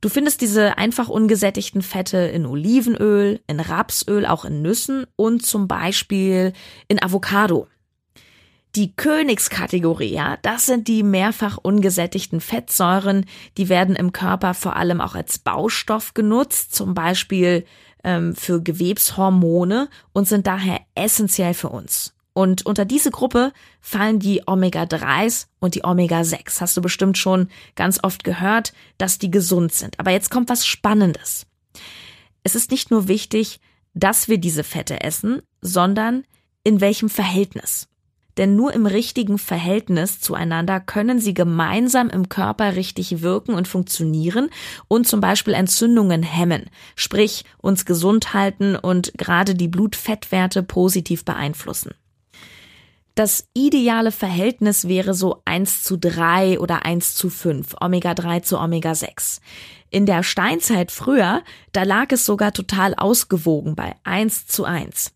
Du 0.00 0.08
findest 0.08 0.40
diese 0.40 0.78
einfach 0.78 1.08
ungesättigten 1.08 1.82
Fette 1.82 2.16
in 2.16 2.46
Olivenöl, 2.46 3.40
in 3.46 3.60
Rapsöl, 3.60 4.24
auch 4.24 4.46
in 4.46 4.62
Nüssen 4.62 5.06
und 5.16 5.44
zum 5.44 5.68
Beispiel 5.68 6.54
in 6.86 7.02
Avocado. 7.02 7.66
Die 8.76 8.94
Königskategorie, 8.94 10.12
ja, 10.12 10.36
das 10.42 10.66
sind 10.66 10.88
die 10.88 11.02
mehrfach 11.02 11.56
ungesättigten 11.56 12.40
Fettsäuren. 12.40 13.24
Die 13.56 13.68
werden 13.68 13.96
im 13.96 14.12
Körper 14.12 14.54
vor 14.54 14.76
allem 14.76 15.00
auch 15.00 15.14
als 15.14 15.38
Baustoff 15.38 16.14
genutzt, 16.14 16.74
zum 16.74 16.94
Beispiel 16.94 17.64
ähm, 18.04 18.34
für 18.34 18.62
Gewebshormone 18.62 19.88
und 20.12 20.28
sind 20.28 20.46
daher 20.46 20.80
essentiell 20.94 21.54
für 21.54 21.70
uns. 21.70 22.14
Und 22.34 22.66
unter 22.66 22.84
diese 22.84 23.10
Gruppe 23.10 23.52
fallen 23.80 24.20
die 24.20 24.42
Omega-3s 24.46 25.48
und 25.58 25.74
die 25.74 25.84
Omega-6. 25.84 26.60
Hast 26.60 26.76
du 26.76 26.80
bestimmt 26.80 27.18
schon 27.18 27.48
ganz 27.74 27.98
oft 28.04 28.22
gehört, 28.22 28.72
dass 28.96 29.18
die 29.18 29.30
gesund 29.30 29.72
sind. 29.72 29.98
Aber 29.98 30.12
jetzt 30.12 30.30
kommt 30.30 30.48
was 30.48 30.64
Spannendes. 30.64 31.46
Es 32.44 32.54
ist 32.54 32.70
nicht 32.70 32.92
nur 32.92 33.08
wichtig, 33.08 33.58
dass 33.94 34.28
wir 34.28 34.38
diese 34.38 34.62
Fette 34.62 35.00
essen, 35.00 35.42
sondern 35.62 36.24
in 36.62 36.80
welchem 36.80 37.08
Verhältnis. 37.08 37.87
Denn 38.38 38.54
nur 38.56 38.72
im 38.72 38.86
richtigen 38.86 39.36
Verhältnis 39.36 40.20
zueinander 40.20 40.80
können 40.80 41.18
sie 41.18 41.34
gemeinsam 41.34 42.08
im 42.08 42.28
Körper 42.28 42.76
richtig 42.76 43.20
wirken 43.20 43.52
und 43.52 43.68
funktionieren 43.68 44.48
und 44.86 45.08
zum 45.08 45.20
Beispiel 45.20 45.54
Entzündungen 45.54 46.22
hemmen, 46.22 46.70
sprich 46.94 47.44
uns 47.58 47.84
gesund 47.84 48.32
halten 48.32 48.76
und 48.76 49.12
gerade 49.18 49.54
die 49.54 49.68
Blutfettwerte 49.68 50.62
positiv 50.62 51.24
beeinflussen. 51.24 51.90
Das 53.16 53.48
ideale 53.52 54.12
Verhältnis 54.12 54.86
wäre 54.86 55.12
so 55.12 55.42
1 55.44 55.82
zu 55.82 55.98
3 55.98 56.60
oder 56.60 56.84
1 56.84 57.16
zu 57.16 57.30
5, 57.30 57.74
Omega 57.80 58.14
3 58.14 58.38
zu 58.40 58.60
Omega 58.60 58.94
6. 58.94 59.40
In 59.90 60.06
der 60.06 60.22
Steinzeit 60.22 60.92
früher, 60.92 61.42
da 61.72 61.82
lag 61.82 62.12
es 62.12 62.24
sogar 62.24 62.52
total 62.52 62.94
ausgewogen 62.94 63.74
bei 63.74 63.96
1 64.04 64.46
zu 64.46 64.64
1. 64.64 65.14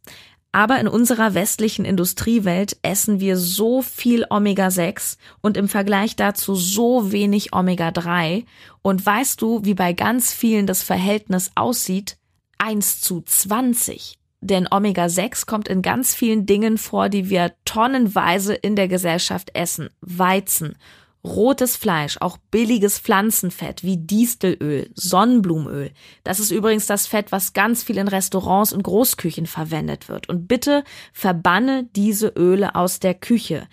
Aber 0.53 0.79
in 0.79 0.87
unserer 0.87 1.33
westlichen 1.33 1.87
Industriewelt 1.87 2.77
essen 2.83 3.21
wir 3.21 3.39
so 3.39 3.81
viel 3.81 4.27
Omega-6 4.29 5.17
und 5.41 5.57
im 5.57 5.67
Vergleich 5.67 6.15
dazu 6.15 6.55
so 6.55 7.11
wenig 7.11 7.55
Omega-3. 7.55 8.45
Und 8.83 9.05
weißt 9.05 9.41
du, 9.41 9.65
wie 9.65 9.75
bei 9.75 9.95
ganz 9.95 10.35
vielen 10.35 10.67
das 10.67 10.83
Verhältnis 10.83 11.53
aussieht? 11.55 12.19
1 12.59 13.01
zu 13.01 13.23
20. 13.23 14.19
Denn 14.43 14.69
Omega-6 14.71 15.47
kommt 15.47 15.69
in 15.69 15.81
ganz 15.81 16.15
vielen 16.15 16.45
Dingen 16.45 16.77
vor, 16.77 17.09
die 17.09 17.31
wir 17.31 17.55
tonnenweise 17.65 18.55
in 18.55 18.77
der 18.77 18.89
Gesellschaft 18.89 19.55
essen. 19.55 19.89
Weizen, 20.03 20.77
rotes 21.25 21.77
Fleisch, 21.77 22.19
auch 22.21 22.37
billiges 22.51 22.99
Pflanzenfett 22.99 23.85
wie 23.85 23.97
Distelöl, 23.97 24.91
Sonnenblumenöl. 24.95 25.93
Das 26.25 26.41
ist 26.41 26.51
übrigens 26.51 26.87
das 26.87 27.07
Fett, 27.07 27.31
was 27.31 27.53
ganz 27.53 27.83
viel 27.85 27.99
in 27.99 28.09
Restaurants 28.09 28.73
und 28.73 28.83
Großküchen 28.83 29.47
verwendet 29.47 30.09
wird. 30.09 30.29
Und 30.29 30.49
bitte 30.49 30.83
verbanne 31.13 31.89
diese 31.95 32.29
Öle 32.29 32.75
aus 32.75 32.99
der 32.99 33.15
Küche. 33.15 33.69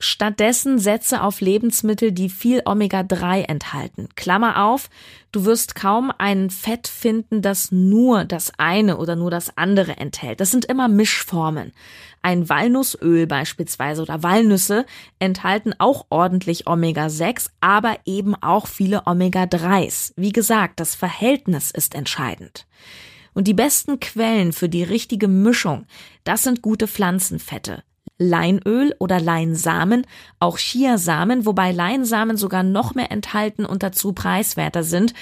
Stattdessen 0.00 0.78
setze 0.78 1.22
auf 1.22 1.40
Lebensmittel, 1.40 2.12
die 2.12 2.28
viel 2.28 2.62
Omega-3 2.66 3.48
enthalten. 3.48 4.08
Klammer 4.16 4.64
auf, 4.66 4.90
du 5.32 5.46
wirst 5.46 5.74
kaum 5.74 6.12
ein 6.18 6.50
Fett 6.50 6.88
finden, 6.88 7.40
das 7.40 7.72
nur 7.72 8.24
das 8.24 8.52
eine 8.58 8.98
oder 8.98 9.16
nur 9.16 9.30
das 9.30 9.56
andere 9.56 9.96
enthält. 9.96 10.40
Das 10.40 10.50
sind 10.50 10.66
immer 10.66 10.88
Mischformen. 10.88 11.72
Ein 12.24 12.48
Walnussöl 12.48 13.26
beispielsweise 13.26 14.00
oder 14.00 14.22
Walnüsse 14.22 14.86
enthalten 15.18 15.74
auch 15.76 16.06
ordentlich 16.08 16.66
Omega-6, 16.66 17.50
aber 17.60 17.98
eben 18.06 18.34
auch 18.34 18.66
viele 18.66 19.02
Omega-3s. 19.06 20.14
Wie 20.16 20.32
gesagt, 20.32 20.80
das 20.80 20.94
Verhältnis 20.94 21.70
ist 21.70 21.94
entscheidend. 21.94 22.66
Und 23.34 23.46
die 23.46 23.52
besten 23.52 24.00
Quellen 24.00 24.54
für 24.54 24.70
die 24.70 24.84
richtige 24.84 25.28
Mischung, 25.28 25.84
das 26.24 26.44
sind 26.44 26.62
gute 26.62 26.88
Pflanzenfette. 26.88 27.82
Leinöl 28.16 28.94
oder 28.98 29.20
Leinsamen, 29.20 30.06
auch 30.40 30.56
Chiasamen, 30.56 31.44
wobei 31.44 31.72
Leinsamen 31.72 32.38
sogar 32.38 32.62
noch 32.62 32.94
mehr 32.94 33.12
enthalten 33.12 33.66
und 33.66 33.82
dazu 33.82 34.14
preiswerter 34.14 34.82
sind. 34.82 35.12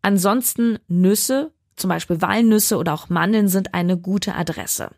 Ansonsten 0.00 0.78
Nüsse, 0.86 1.50
zum 1.74 1.88
Beispiel 1.88 2.22
Walnüsse 2.22 2.76
oder 2.76 2.94
auch 2.94 3.08
Mandeln 3.08 3.48
sind 3.48 3.74
eine 3.74 3.96
gute 3.98 4.36
Adresse. 4.36 4.90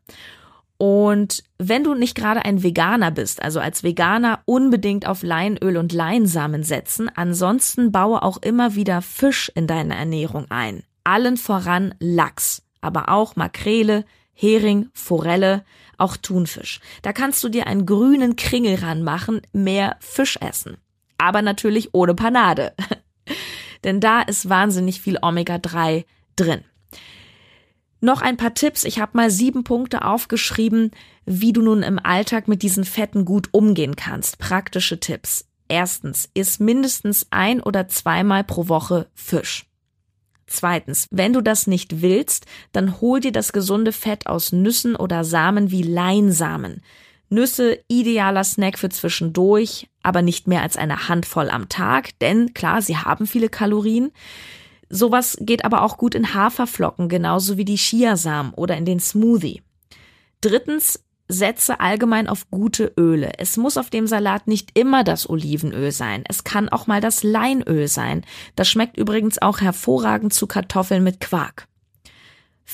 Und 0.85 1.45
wenn 1.59 1.85
du 1.85 1.95
nicht 1.95 2.17
gerade 2.17 2.45
ein 2.45 2.65
Veganer 2.65 3.13
bist, 3.13 3.41
also 3.41 3.61
als 3.61 3.85
Veganer 3.85 4.41
unbedingt 4.47 5.07
auf 5.07 5.23
Leinöl 5.23 5.77
und 5.77 5.93
Leinsamen 5.93 6.65
setzen, 6.65 7.09
ansonsten 7.15 7.93
baue 7.93 8.21
auch 8.21 8.39
immer 8.39 8.75
wieder 8.75 9.01
Fisch 9.01 9.49
in 9.55 9.69
deine 9.69 9.95
Ernährung 9.95 10.47
ein. 10.51 10.83
Allen 11.05 11.37
voran 11.37 11.95
Lachs, 12.01 12.65
aber 12.81 13.11
auch 13.11 13.37
Makrele, 13.37 14.05
Hering, 14.33 14.89
Forelle, 14.93 15.65
auch 15.99 16.17
Thunfisch. 16.17 16.81
Da 17.03 17.13
kannst 17.13 17.45
du 17.45 17.49
dir 17.49 17.69
einen 17.69 17.87
grünen 17.87 18.35
Kringel 18.35 18.75
ranmachen, 18.75 19.41
mehr 19.53 19.99
Fisch 20.01 20.37
essen. 20.41 20.79
Aber 21.17 21.43
natürlich 21.43 21.95
ohne 21.95 22.17
Panade. 22.17 22.73
Denn 23.85 24.01
da 24.01 24.21
ist 24.21 24.49
wahnsinnig 24.49 25.01
viel 25.01 25.17
Omega-3 25.23 26.07
drin. 26.35 26.65
Noch 28.05 28.21
ein 28.21 28.37
paar 28.37 28.53
Tipps. 28.53 28.83
Ich 28.83 28.99
habe 28.99 29.17
mal 29.17 29.31
sieben 29.31 29.63
Punkte 29.63 30.05
aufgeschrieben, 30.05 30.91
wie 31.25 31.53
du 31.53 31.63
nun 31.63 31.85
im 31.85 32.01
Alltag 32.01 32.49
mit 32.49 32.63
diesen 32.63 32.85
Fetten 32.85 33.25
gut 33.25 33.51
umgehen 33.53 33.95
kannst. 33.95 34.41
Praktische 34.41 34.99
Tipps. 34.99 35.47
Erstens, 35.69 36.29
iss 36.35 36.59
mindestens 36.59 37.29
ein 37.31 37.63
oder 37.63 37.87
zweimal 37.87 38.43
pro 38.43 38.67
Woche 38.67 39.09
Fisch. 39.15 39.67
Zweitens, 40.49 41.07
wenn 41.13 41.33
du 41.33 41.43
das 41.43 41.69
nicht 41.69 42.03
willst, 42.03 42.47
dann 42.73 43.01
hol 43.01 43.21
dir 43.21 43.31
das 43.31 43.53
gesunde 43.53 43.93
Fett 43.93 44.27
aus 44.27 44.51
Nüssen 44.51 44.97
oder 44.97 45.23
Samen 45.23 45.71
wie 45.71 45.83
Leinsamen. 45.83 46.83
Nüsse 47.29 47.79
idealer 47.87 48.43
Snack 48.43 48.81
für 48.81 48.89
zwischendurch, 48.89 49.89
aber 50.03 50.23
nicht 50.23 50.49
mehr 50.49 50.63
als 50.63 50.77
eine 50.77 51.09
Handvoll 51.09 51.51
am 51.51 51.69
Tag, 51.69 52.19
denn 52.19 52.53
klar, 52.53 52.83
sie 52.83 52.97
haben 52.97 53.29
viele 53.29 53.49
Kalorien. 53.49 54.11
Sowas 54.95 55.39
geht 55.41 55.65
aber 55.65 55.83
auch 55.83 55.97
gut 55.97 56.15
in 56.15 56.35
Haferflocken, 56.35 57.09
genauso 57.09 57.57
wie 57.57 57.65
die 57.65 57.79
Chiasamen 57.79 58.53
oder 58.53 58.77
in 58.77 58.85
den 58.85 59.01
Smoothie. 59.01 59.63
Drittens, 60.43 61.03
setze 61.29 61.81
allgemein 61.81 62.29
auf 62.29 62.51
gute 62.51 62.93
Öle. 62.99 63.33
Es 63.39 63.57
muss 63.57 63.79
auf 63.79 63.89
dem 63.89 64.07
Salat 64.07 64.47
nicht 64.49 64.79
immer 64.79 65.03
das 65.03 65.31
Olivenöl 65.31 65.93
sein. 65.93 66.25
Es 66.29 66.45
kann 66.45 66.69
auch 66.69 66.87
mal 66.87 67.01
das 67.01 67.23
Leinöl 67.23 67.89
sein. 67.89 68.27
Das 68.55 68.69
schmeckt 68.69 68.99
übrigens 68.99 69.41
auch 69.41 69.63
hervorragend 69.63 70.35
zu 70.35 70.47
Kartoffeln 70.47 71.03
mit 71.03 71.21
Quark. 71.21 71.69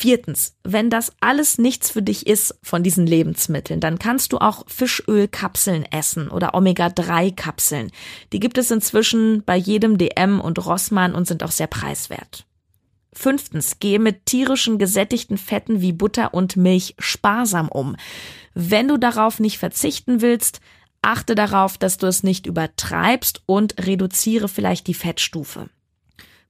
Viertens, 0.00 0.54
wenn 0.62 0.90
das 0.90 1.12
alles 1.18 1.58
nichts 1.58 1.90
für 1.90 2.02
dich 2.02 2.28
ist 2.28 2.56
von 2.62 2.84
diesen 2.84 3.04
Lebensmitteln, 3.04 3.80
dann 3.80 3.98
kannst 3.98 4.32
du 4.32 4.38
auch 4.38 4.62
Fischölkapseln 4.68 5.84
essen 5.90 6.28
oder 6.28 6.54
Omega-3-Kapseln. 6.54 7.90
Die 8.32 8.38
gibt 8.38 8.58
es 8.58 8.70
inzwischen 8.70 9.42
bei 9.44 9.56
jedem 9.56 9.98
DM 9.98 10.40
und 10.40 10.64
Rossmann 10.64 11.16
und 11.16 11.26
sind 11.26 11.42
auch 11.42 11.50
sehr 11.50 11.66
preiswert. 11.66 12.46
Fünftens, 13.12 13.80
gehe 13.80 13.98
mit 13.98 14.24
tierischen 14.24 14.78
gesättigten 14.78 15.36
Fetten 15.36 15.80
wie 15.80 15.92
Butter 15.92 16.32
und 16.32 16.56
Milch 16.56 16.94
sparsam 17.00 17.68
um. 17.68 17.96
Wenn 18.54 18.86
du 18.86 18.98
darauf 18.98 19.40
nicht 19.40 19.58
verzichten 19.58 20.22
willst, 20.22 20.60
achte 21.02 21.34
darauf, 21.34 21.76
dass 21.76 21.96
du 21.96 22.06
es 22.06 22.22
nicht 22.22 22.46
übertreibst 22.46 23.42
und 23.46 23.84
reduziere 23.84 24.46
vielleicht 24.46 24.86
die 24.86 24.94
Fettstufe. 24.94 25.70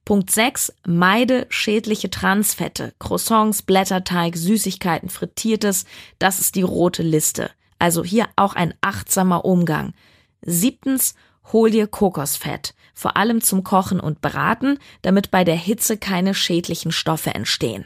Punkt 0.05 0.31
6. 0.31 0.73
Meide 0.85 1.45
schädliche 1.49 2.09
Transfette. 2.09 2.93
Croissants, 2.99 3.61
Blätterteig, 3.61 4.35
Süßigkeiten, 4.35 5.09
Frittiertes. 5.09 5.85
Das 6.17 6.39
ist 6.39 6.55
die 6.55 6.63
rote 6.63 7.03
Liste. 7.03 7.51
Also 7.77 8.03
hier 8.03 8.27
auch 8.35 8.55
ein 8.55 8.73
achtsamer 8.81 9.45
Umgang. 9.45 9.93
Siebtens. 10.41 11.15
Hol 11.51 11.71
dir 11.71 11.87
Kokosfett 11.87 12.75
vor 12.99 13.15
allem 13.15 13.41
zum 13.41 13.63
Kochen 13.63 14.01
und 14.01 14.19
Braten, 14.19 14.77
damit 15.03 15.31
bei 15.31 15.45
der 15.45 15.55
Hitze 15.55 15.97
keine 15.97 16.33
schädlichen 16.33 16.91
Stoffe 16.91 17.33
entstehen. 17.33 17.85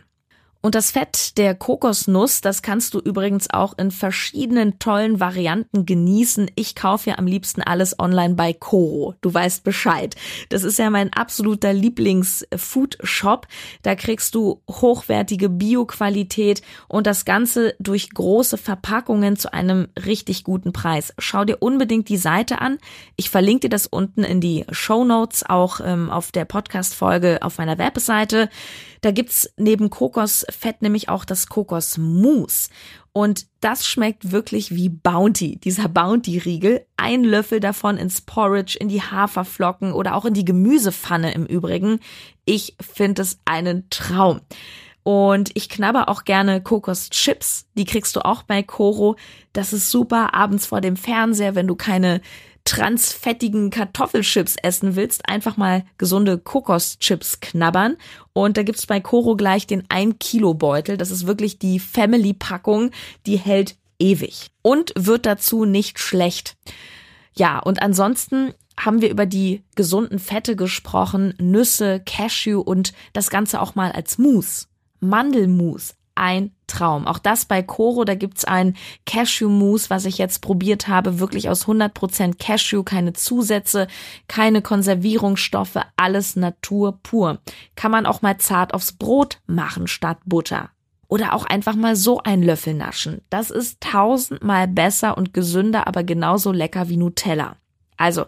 Und 0.65 0.75
das 0.75 0.91
Fett 0.91 1.37
der 1.37 1.55
Kokosnuss, 1.55 2.39
das 2.39 2.61
kannst 2.61 2.93
du 2.93 2.99
übrigens 2.99 3.49
auch 3.49 3.77
in 3.77 3.91
verschiedenen 3.91 4.79
tollen 4.79 5.19
Varianten 5.19 5.85
genießen. 5.85 6.49
Ich 6.55 6.73
kaufe 6.73 7.09
ja 7.09 7.17
am 7.17 7.27
liebsten 7.27 7.61
alles 7.61 7.99
online 7.99 8.35
bei 8.35 8.53
Coro. 8.53 9.13
Du 9.19 9.33
weißt 9.33 9.65
Bescheid. 9.65 10.15
Das 10.47 10.63
ist 10.63 10.79
ja 10.79 10.89
mein 10.89 11.11
absoluter 11.11 11.73
Lieblings-Food-Shop. 11.73 13.45
Da 13.81 13.95
kriegst 13.95 14.35
du 14.35 14.61
hochwertige 14.69 15.49
Bio-Qualität 15.49 16.61
und 16.87 17.07
das 17.07 17.25
Ganze 17.25 17.75
durch 17.79 18.11
große 18.11 18.57
Verpackungen 18.57 19.35
zu 19.35 19.51
einem 19.51 19.89
richtig 20.05 20.45
guten 20.45 20.71
Preis. 20.71 21.13
Schau 21.17 21.43
dir 21.43 21.57
unbedingt 21.59 22.07
die 22.07 22.15
Seite 22.15 22.61
an. 22.61 22.77
Ich 23.17 23.29
verlinke 23.29 23.67
dir 23.67 23.69
das 23.69 23.85
unten 23.85 24.23
in 24.23 24.39
die 24.39 24.63
Show 24.71 25.03
Notes, 25.03 25.43
auch 25.45 25.81
ähm, 25.83 26.09
auf 26.09 26.31
der 26.31 26.45
Podcast-Folge 26.45 27.39
auf 27.41 27.57
meiner 27.57 27.77
Webseite. 27.77 28.47
Da 29.03 29.11
gibt's 29.11 29.53
neben 29.57 29.89
Kokosfett 29.89 30.81
nämlich 30.81 31.09
auch 31.09 31.25
das 31.25 31.47
Kokosmus. 31.47 32.69
Und 33.11 33.47
das 33.59 33.85
schmeckt 33.85 34.31
wirklich 34.31 34.73
wie 34.73 34.87
Bounty, 34.87 35.57
dieser 35.57 35.89
Bounty-Riegel. 35.89 36.85
Ein 36.95 37.25
Löffel 37.25 37.59
davon 37.59 37.97
ins 37.97 38.21
Porridge, 38.21 38.77
in 38.79 38.87
die 38.87 39.01
Haferflocken 39.01 39.91
oder 39.91 40.15
auch 40.15 40.23
in 40.23 40.33
die 40.33 40.45
Gemüsepfanne 40.45 41.33
im 41.33 41.45
Übrigen. 41.45 41.99
Ich 42.45 42.77
finde 42.79 43.23
es 43.23 43.39
einen 43.43 43.89
Traum. 43.89 44.39
Und 45.03 45.51
ich 45.53 45.67
knabber 45.67 46.07
auch 46.07 46.23
gerne 46.23 46.61
Kokoschips. 46.63 47.65
Die 47.75 47.83
kriegst 47.83 48.15
du 48.15 48.23
auch 48.23 48.43
bei 48.43 48.63
Koro. 48.63 49.17
Das 49.51 49.73
ist 49.73 49.91
super 49.91 50.33
abends 50.33 50.65
vor 50.65 50.79
dem 50.79 50.95
Fernseher, 50.95 51.55
wenn 51.55 51.67
du 51.67 51.75
keine 51.75 52.21
transfettigen 52.65 53.69
Kartoffelchips 53.69 54.55
essen 54.61 54.95
willst, 54.95 55.27
einfach 55.27 55.57
mal 55.57 55.85
gesunde 55.97 56.37
Kokoschips 56.37 57.39
knabbern. 57.39 57.97
Und 58.33 58.57
da 58.57 58.63
gibt's 58.63 58.87
bei 58.87 58.99
Koro 58.99 59.35
gleich 59.35 59.67
den 59.67 59.83
1 59.89 60.15
Kilo 60.19 60.53
Beutel. 60.53 60.97
Das 60.97 61.11
ist 61.11 61.27
wirklich 61.27 61.59
die 61.59 61.79
Family-Packung. 61.79 62.91
Die 63.25 63.37
hält 63.37 63.75
ewig 63.99 64.51
und 64.61 64.93
wird 64.95 65.25
dazu 65.25 65.65
nicht 65.65 65.99
schlecht. 65.99 66.55
Ja, 67.35 67.59
und 67.59 67.81
ansonsten 67.81 68.53
haben 68.79 69.01
wir 69.01 69.09
über 69.09 69.25
die 69.25 69.63
gesunden 69.75 70.19
Fette 70.19 70.55
gesprochen, 70.55 71.33
Nüsse, 71.39 72.01
Cashew 72.05 72.59
und 72.59 72.93
das 73.13 73.29
Ganze 73.29 73.61
auch 73.61 73.75
mal 73.75 73.91
als 73.91 74.17
Mousse. 74.17 74.67
Mandelmus, 74.99 75.95
ein 76.15 76.51
Traum. 76.67 77.07
Auch 77.07 77.19
das 77.19 77.45
bei 77.45 77.61
Coro, 77.61 78.03
da 78.03 78.15
gibt's 78.15 78.45
ein 78.45 78.75
Cashew-Mousse, 79.05 79.89
was 79.89 80.05
ich 80.05 80.17
jetzt 80.17 80.41
probiert 80.41 80.87
habe, 80.87 81.19
wirklich 81.19 81.49
aus 81.49 81.65
100% 81.65 82.37
Cashew, 82.39 82.83
keine 82.83 83.13
Zusätze, 83.13 83.87
keine 84.27 84.61
Konservierungsstoffe, 84.61 85.79
alles 85.95 86.35
Natur 86.35 86.99
pur. 87.03 87.39
Kann 87.75 87.91
man 87.91 88.05
auch 88.05 88.21
mal 88.21 88.37
zart 88.37 88.73
aufs 88.73 88.93
Brot 88.93 89.39
machen 89.45 89.87
statt 89.87 90.17
Butter. 90.25 90.69
Oder 91.07 91.33
auch 91.33 91.45
einfach 91.45 91.75
mal 91.75 91.95
so 91.95 92.23
einen 92.23 92.41
Löffel 92.41 92.73
naschen. 92.73 93.21
Das 93.29 93.51
ist 93.51 93.81
tausendmal 93.81 94.67
besser 94.67 95.15
und 95.17 95.33
gesünder, 95.33 95.85
aber 95.85 96.03
genauso 96.03 96.51
lecker 96.51 96.89
wie 96.89 96.97
Nutella. 96.97 97.57
Also, 97.97 98.25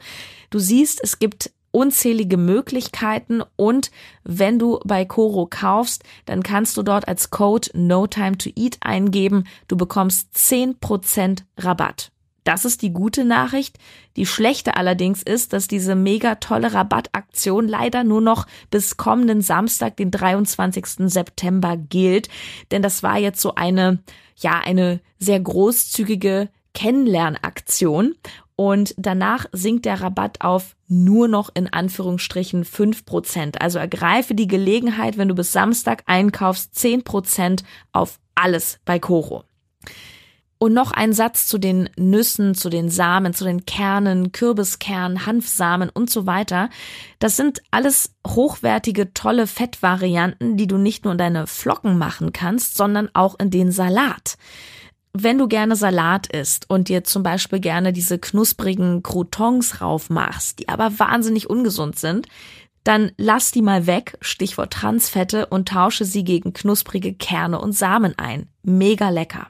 du 0.52 0.60
siehst, 0.60 1.04
es 1.04 1.18
gibt 1.18 1.52
unzählige 1.76 2.38
Möglichkeiten 2.38 3.44
und 3.58 3.92
wenn 4.24 4.58
du 4.58 4.80
bei 4.86 5.04
Coro 5.04 5.46
kaufst, 5.46 6.04
dann 6.26 6.42
kannst 6.42 6.78
du 6.78 6.84
dort 6.84 7.06
als 7.10 7.32
Code 7.32 7.70
No 7.74 8.08
Time 8.08 8.38
to 8.38 8.50
Eat 8.56 8.78
eingeben. 8.80 9.44
Du 9.68 9.76
bekommst 9.76 10.34
10% 10.38 11.44
Rabatt. 11.58 12.12
Das 12.46 12.64
ist 12.64 12.82
die 12.82 12.94
gute 12.94 13.26
Nachricht. 13.26 13.78
Die 14.16 14.26
schlechte 14.26 14.78
allerdings 14.78 15.22
ist, 15.22 15.52
dass 15.52 15.68
diese 15.68 15.96
mega 15.96 16.36
tolle 16.36 16.74
Rabattaktion 16.74 17.68
leider 17.68 18.06
nur 18.06 18.22
noch 18.22 18.48
bis 18.72 18.96
kommenden 18.96 19.42
Samstag, 19.42 19.98
den 19.98 20.12
23. 20.12 21.10
September 21.12 21.76
gilt. 21.76 22.30
Denn 22.72 22.84
das 22.84 23.04
war 23.04 23.18
jetzt 23.18 23.42
so 23.42 23.56
eine, 23.56 24.00
ja, 24.38 24.62
eine 24.64 25.02
sehr 25.20 25.42
großzügige 25.42 26.48
Kennenlernaktion 26.74 28.16
und 28.56 28.96
danach 28.98 29.46
sinkt 29.52 29.86
der 29.86 30.02
Rabatt 30.02 30.42
auf 30.42 30.76
nur 30.88 31.28
noch 31.28 31.50
in 31.54 31.72
Anführungsstrichen 31.72 32.64
fünf 32.64 33.06
Prozent. 33.06 33.62
Also 33.62 33.80
ergreife 33.80 34.34
die 34.34 34.48
Gelegenheit, 34.48 35.18
wenn 35.18 35.28
du 35.28 35.36
bis 35.36 35.52
Samstag 35.52 36.04
einkaufst, 36.06 36.76
zehn 36.76 37.04
Prozent 37.04 37.64
auf 37.92 38.20
alles 38.34 38.80
bei 38.86 39.00
Koro. 39.00 39.44
Und 40.58 40.74
noch 40.74 40.92
ein 40.92 41.12
Satz 41.12 41.48
zu 41.48 41.58
den 41.58 41.90
Nüssen, 41.98 42.56
zu 42.56 42.70
den 42.70 42.90
Samen, 42.90 43.34
zu 43.34 43.44
den 43.44 43.66
Kernen, 43.66 44.32
Kürbiskern, 44.32 45.26
Hanfsamen 45.26 45.90
und 45.90 46.10
so 46.10 46.26
weiter. 46.26 46.70
Das 47.20 47.36
sind 47.36 47.62
alles 47.72 48.16
hochwertige, 48.26 49.14
tolle 49.14 49.48
Fettvarianten, 49.48 50.56
die 50.56 50.68
du 50.68 50.78
nicht 50.78 51.04
nur 51.04 51.12
in 51.12 51.18
deine 51.18 51.46
Flocken 51.46 51.98
machen 51.98 52.32
kannst, 52.32 52.78
sondern 52.78 53.10
auch 53.14 53.38
in 53.38 53.52
den 53.52 53.74
Salat 53.74 54.38
wenn 55.18 55.38
du 55.38 55.48
gerne 55.48 55.76
Salat 55.76 56.28
isst 56.28 56.70
und 56.70 56.90
dir 56.90 57.04
zum 57.06 57.24
Beispiel 57.24 57.60
gerne 57.60 57.94
diese 57.94 58.20
knusprigen 58.20 59.02
Croutons 59.02 59.80
raufmachst, 59.80 60.60
die 60.60 60.70
aber 60.70 61.00
wahnsinnig 61.00 61.50
ungesund 61.50 61.98
sind, 61.98 62.28
dann 62.84 63.12
lass 63.18 63.52
die 63.52 63.62
mal 63.62 63.88
weg, 63.88 64.18
Stichwort 64.22 64.74
Transfette, 64.74 65.48
und 65.48 65.70
tausche 65.70 66.06
sie 66.06 66.24
gegen 66.24 66.54
knusprige 66.54 67.14
Kerne 67.14 67.60
und 67.60 67.72
Samen 67.72 68.14
ein. 68.20 68.50
Mega 68.62 69.10
lecker. 69.10 69.48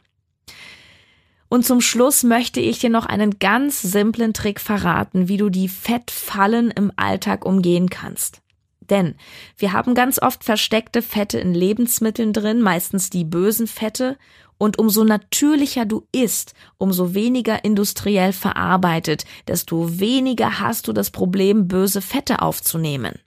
Und 1.50 1.66
zum 1.66 1.82
Schluss 1.82 2.24
möchte 2.24 2.60
ich 2.60 2.80
dir 2.80 2.90
noch 2.90 3.06
einen 3.06 3.40
ganz 3.40 3.82
simplen 3.82 4.34
Trick 4.34 4.60
verraten, 4.60 5.28
wie 5.28 5.38
du 5.38 5.50
die 5.50 5.68
Fettfallen 5.68 6.72
im 6.72 6.92
Alltag 6.96 7.46
umgehen 7.46 7.90
kannst. 7.90 8.42
Denn 8.90 9.16
wir 9.58 9.74
haben 9.74 9.96
ganz 9.96 10.22
oft 10.22 10.44
versteckte 10.44 11.02
Fette 11.02 11.40
in 11.40 11.54
Lebensmitteln 11.54 12.34
drin, 12.34 12.62
meistens 12.62 13.10
die 13.10 13.26
bösen 13.26 13.68
Fette, 13.68 14.18
und 14.58 14.80
umso 14.80 15.04
natürlicher 15.04 15.86
du 15.86 16.08
isst, 16.12 16.54
umso 16.78 17.14
weniger 17.14 17.64
industriell 17.64 18.34
verarbeitet, 18.34 19.26
desto 19.48 20.00
weniger 20.00 20.60
hast 20.60 20.88
du 20.88 20.94
das 20.94 21.12
Problem, 21.12 21.68
böse 21.68 22.02
Fette 22.02 22.42
aufzunehmen. 22.42 23.20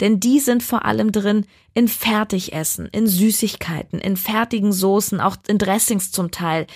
Denn 0.00 0.20
die 0.20 0.40
sind 0.40 0.62
vor 0.62 0.84
allem 0.84 1.12
drin 1.12 1.46
in 1.74 1.88
Fertigessen, 1.88 2.88
in 2.90 3.06
Süßigkeiten, 3.06 4.00
in 4.00 4.16
fertigen 4.16 4.72
Soßen, 4.72 5.20
auch 5.20 5.36
in 5.46 5.58
Dressings 5.58 6.10
zum 6.10 6.30
Teil. 6.30 6.66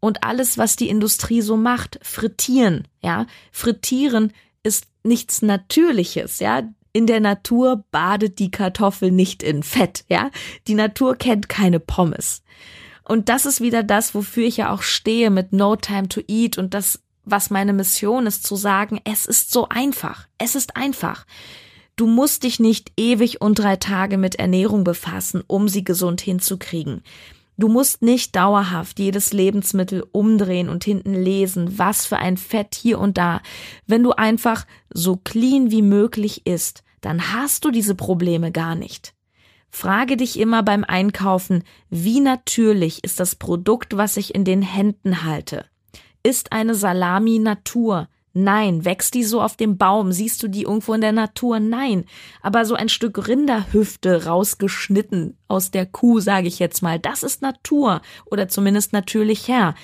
Und 0.00 0.24
alles, 0.24 0.58
was 0.58 0.76
die 0.76 0.88
Industrie 0.88 1.42
so 1.42 1.56
macht, 1.56 2.00
frittieren, 2.02 2.88
ja. 3.02 3.26
Frittieren 3.52 4.32
ist 4.62 4.86
nichts 5.04 5.42
Natürliches, 5.42 6.40
ja. 6.40 6.62
In 6.94 7.06
der 7.06 7.20
Natur 7.20 7.84
badet 7.90 8.38
die 8.38 8.50
Kartoffel 8.50 9.10
nicht 9.10 9.42
in 9.42 9.62
Fett, 9.62 10.04
ja. 10.08 10.30
Die 10.66 10.74
Natur 10.74 11.16
kennt 11.16 11.48
keine 11.48 11.80
Pommes. 11.80 12.42
Und 13.04 13.28
das 13.28 13.46
ist 13.46 13.60
wieder 13.60 13.82
das, 13.82 14.14
wofür 14.14 14.46
ich 14.46 14.58
ja 14.58 14.72
auch 14.72 14.82
stehe 14.82 15.30
mit 15.30 15.52
No 15.52 15.76
Time 15.76 16.08
to 16.08 16.20
Eat 16.28 16.58
und 16.58 16.74
das, 16.74 17.00
was 17.24 17.50
meine 17.50 17.72
Mission 17.72 18.26
ist, 18.26 18.46
zu 18.46 18.56
sagen, 18.56 19.00
es 19.04 19.26
ist 19.26 19.52
so 19.52 19.68
einfach. 19.68 20.28
Es 20.38 20.54
ist 20.54 20.76
einfach. 20.76 21.26
Du 21.96 22.06
musst 22.06 22.44
dich 22.44 22.58
nicht 22.58 22.92
ewig 22.96 23.40
und 23.40 23.58
drei 23.58 23.76
Tage 23.76 24.16
mit 24.16 24.36
Ernährung 24.36 24.84
befassen, 24.84 25.42
um 25.46 25.68
sie 25.68 25.84
gesund 25.84 26.20
hinzukriegen. 26.20 27.02
Du 27.58 27.68
musst 27.68 28.02
nicht 28.02 28.34
dauerhaft 28.34 28.98
jedes 28.98 29.32
Lebensmittel 29.32 30.04
umdrehen 30.10 30.68
und 30.68 30.84
hinten 30.84 31.14
lesen, 31.14 31.78
was 31.78 32.06
für 32.06 32.16
ein 32.16 32.36
Fett 32.36 32.74
hier 32.74 32.98
und 32.98 33.18
da. 33.18 33.42
Wenn 33.86 34.02
du 34.02 34.12
einfach 34.12 34.66
so 34.90 35.16
clean 35.16 35.70
wie 35.70 35.82
möglich 35.82 36.46
isst, 36.46 36.82
dann 37.02 37.32
hast 37.34 37.64
du 37.64 37.70
diese 37.70 37.94
Probleme 37.94 38.52
gar 38.52 38.74
nicht. 38.74 39.14
Frage 39.74 40.18
dich 40.18 40.38
immer 40.38 40.62
beim 40.62 40.84
Einkaufen, 40.84 41.64
wie 41.88 42.20
natürlich 42.20 43.02
ist 43.02 43.18
das 43.18 43.34
Produkt, 43.34 43.96
was 43.96 44.18
ich 44.18 44.34
in 44.34 44.44
den 44.44 44.60
Händen 44.60 45.24
halte? 45.24 45.64
Ist 46.22 46.52
eine 46.52 46.74
Salami 46.74 47.38
Natur? 47.38 48.08
Nein. 48.34 48.84
Wächst 48.84 49.14
die 49.14 49.24
so 49.24 49.40
auf 49.40 49.56
dem 49.56 49.78
Baum? 49.78 50.12
Siehst 50.12 50.42
du 50.42 50.48
die 50.48 50.62
irgendwo 50.62 50.92
in 50.94 51.00
der 51.00 51.12
Natur? 51.12 51.58
Nein. 51.58 52.04
Aber 52.42 52.64
so 52.64 52.74
ein 52.74 52.90
Stück 52.90 53.26
Rinderhüfte 53.26 54.26
rausgeschnitten 54.26 55.36
aus 55.48 55.70
der 55.70 55.86
Kuh, 55.86 56.20
sage 56.20 56.48
ich 56.48 56.58
jetzt 56.58 56.82
mal, 56.82 56.98
das 56.98 57.22
ist 57.22 57.42
Natur 57.42 58.02
oder 58.26 58.48
zumindest 58.48 58.92
natürlich 58.92 59.48
her. 59.48 59.74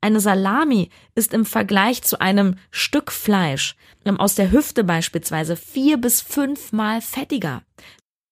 Eine 0.00 0.20
Salami 0.20 0.90
ist 1.16 1.34
im 1.34 1.44
Vergleich 1.44 2.02
zu 2.02 2.20
einem 2.20 2.54
Stück 2.70 3.10
Fleisch 3.10 3.76
ähm, 4.04 4.20
aus 4.20 4.36
der 4.36 4.52
Hüfte 4.52 4.84
beispielsweise 4.84 5.56
vier 5.56 5.96
bis 5.96 6.20
fünfmal 6.20 7.00
fettiger. 7.00 7.62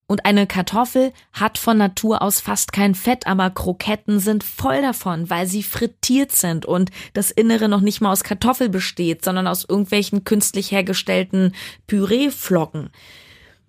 Und 0.09 0.25
eine 0.25 0.47
Kartoffel 0.47 1.13
hat 1.33 1.59
von 1.59 1.79
Natur 1.79 2.23
aus 2.23 2.41
fast 2.41 2.73
kein 2.73 2.95
Fett, 2.95 3.27
aber 3.27 3.51
Kroketten 3.51 4.21
sind 4.21 4.45
voll 4.45 4.81
davon, 4.81 5.29
weil 5.31 5.49
sie 5.49 5.65
frittiert 5.65 6.31
sind 6.31 6.65
und 6.65 6.91
das 7.13 7.33
Innere 7.33 7.69
noch 7.69 7.81
nicht 7.81 8.01
mal 8.01 8.13
aus 8.13 8.23
Kartoffel 8.23 8.69
besteht, 8.69 9.25
sondern 9.25 9.49
aus 9.49 9.65
irgendwelchen 9.69 10.23
künstlich 10.23 10.71
hergestellten 10.71 11.55
Püreeflocken. 11.89 12.91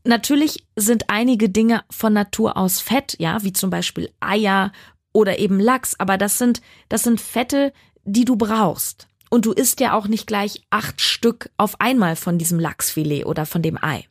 Natürlich 0.04 0.64
sind 0.76 1.10
einige 1.10 1.50
Dinge 1.50 1.84
von 1.90 2.14
Natur 2.14 2.56
aus 2.56 2.82
Fett, 2.82 3.16
ja, 3.20 3.44
wie 3.44 3.52
zum 3.52 3.72
Beispiel 3.72 4.10
Eier 4.20 4.72
oder 5.14 5.40
eben 5.40 5.60
Lachs, 5.60 5.96
aber 6.00 6.20
das 6.20 6.38
sind, 6.38 6.62
das 6.88 7.02
sind 7.02 7.20
Fette, 7.20 7.74
die 8.06 8.26
du 8.26 8.36
brauchst. 8.36 9.08
Und 9.30 9.46
du 9.46 9.52
isst 9.52 9.80
ja 9.80 9.94
auch 9.94 10.08
nicht 10.08 10.28
gleich 10.28 10.62
acht 10.70 11.02
Stück 11.02 11.50
auf 11.58 11.82
einmal 11.82 12.16
von 12.16 12.38
diesem 12.38 12.60
Lachsfilet 12.60 13.26
oder 13.26 13.46
von 13.46 13.62
dem 13.62 13.78
Ei. 13.84 14.06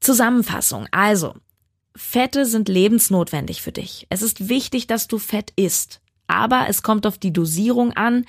Zusammenfassung. 0.00 0.86
Also, 0.90 1.34
Fette 1.94 2.46
sind 2.46 2.68
lebensnotwendig 2.68 3.62
für 3.62 3.72
dich. 3.72 4.06
Es 4.10 4.22
ist 4.22 4.48
wichtig, 4.48 4.86
dass 4.86 5.08
du 5.08 5.18
Fett 5.18 5.52
isst. 5.56 6.00
Aber 6.26 6.66
es 6.68 6.82
kommt 6.82 7.06
auf 7.06 7.18
die 7.18 7.32
Dosierung 7.32 7.92
an. 7.92 8.24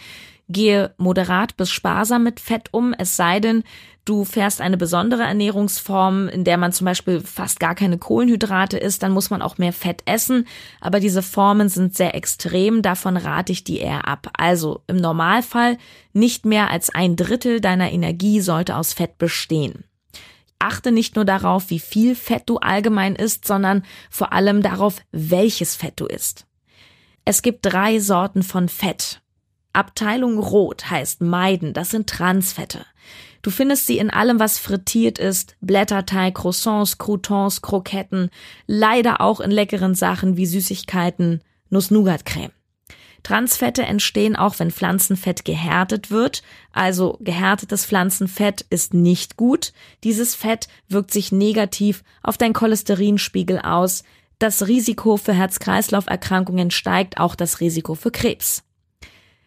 Gehe 0.49 0.93
moderat 0.97 1.55
bis 1.55 1.69
sparsam 1.69 2.23
mit 2.23 2.41
Fett 2.41 2.69
um, 2.73 2.93
es 2.93 3.15
sei 3.15 3.39
denn, 3.39 3.63
du 4.03 4.25
fährst 4.25 4.59
eine 4.59 4.75
besondere 4.75 5.23
Ernährungsform, 5.23 6.27
in 6.27 6.43
der 6.43 6.57
man 6.57 6.73
zum 6.73 6.85
Beispiel 6.85 7.21
fast 7.21 7.61
gar 7.61 7.73
keine 7.73 7.97
Kohlenhydrate 7.97 8.77
isst, 8.77 9.01
dann 9.01 9.13
muss 9.13 9.29
man 9.29 9.41
auch 9.41 9.57
mehr 9.57 9.71
Fett 9.71 10.01
essen. 10.05 10.47
Aber 10.81 10.99
diese 10.99 11.21
Formen 11.21 11.69
sind 11.69 11.95
sehr 11.95 12.15
extrem, 12.15 12.81
davon 12.81 13.15
rate 13.15 13.53
ich 13.53 13.63
die 13.63 13.77
eher 13.77 14.09
ab. 14.09 14.29
Also 14.33 14.81
im 14.87 14.97
Normalfall 14.97 15.77
nicht 16.11 16.45
mehr 16.45 16.69
als 16.69 16.89
ein 16.89 17.15
Drittel 17.15 17.61
deiner 17.61 17.91
Energie 17.91 18.41
sollte 18.41 18.75
aus 18.75 18.91
Fett 18.91 19.17
bestehen. 19.17 19.85
Achte 20.61 20.91
nicht 20.91 21.15
nur 21.15 21.25
darauf, 21.25 21.69
wie 21.71 21.79
viel 21.79 22.15
Fett 22.15 22.43
du 22.45 22.57
allgemein 22.57 23.15
isst, 23.15 23.47
sondern 23.47 23.83
vor 24.09 24.31
allem 24.31 24.61
darauf, 24.61 25.01
welches 25.11 25.75
Fett 25.75 25.99
du 25.99 26.05
isst. 26.05 26.45
Es 27.25 27.41
gibt 27.41 27.65
drei 27.65 27.99
Sorten 27.99 28.43
von 28.43 28.69
Fett. 28.69 29.21
Abteilung 29.73 30.37
Rot 30.37 30.89
heißt 30.89 31.21
meiden, 31.21 31.73
das 31.73 31.89
sind 31.89 32.07
Transfette. 32.07 32.85
Du 33.41 33.49
findest 33.49 33.87
sie 33.87 33.97
in 33.97 34.11
allem, 34.11 34.39
was 34.39 34.59
frittiert 34.59 35.17
ist, 35.17 35.55
Blätterteig, 35.61 36.35
Croissants, 36.35 36.99
Croutons, 36.99 37.63
Kroketten, 37.63 38.29
leider 38.67 39.19
auch 39.19 39.39
in 39.39 39.49
leckeren 39.49 39.95
Sachen 39.95 40.37
wie 40.37 40.45
Süßigkeiten, 40.45 41.41
Nuss-Nougat-Creme. 41.69 42.51
Transfette 43.23 43.83
entstehen 43.83 44.35
auch, 44.35 44.57
wenn 44.59 44.71
Pflanzenfett 44.71 45.45
gehärtet 45.45 46.09
wird. 46.09 46.41
Also 46.71 47.17
gehärtetes 47.21 47.85
Pflanzenfett 47.85 48.65
ist 48.69 48.93
nicht 48.93 49.37
gut. 49.37 49.73
Dieses 50.03 50.35
Fett 50.35 50.67
wirkt 50.87 51.11
sich 51.11 51.31
negativ 51.31 52.03
auf 52.23 52.37
dein 52.37 52.53
Cholesterinspiegel 52.53 53.59
aus. 53.59 54.03
Das 54.39 54.67
Risiko 54.67 55.17
für 55.17 55.33
Herz-Kreislauf-Erkrankungen 55.33 56.71
steigt, 56.71 57.19
auch 57.19 57.35
das 57.35 57.59
Risiko 57.59 57.93
für 57.93 58.11
Krebs. 58.11 58.63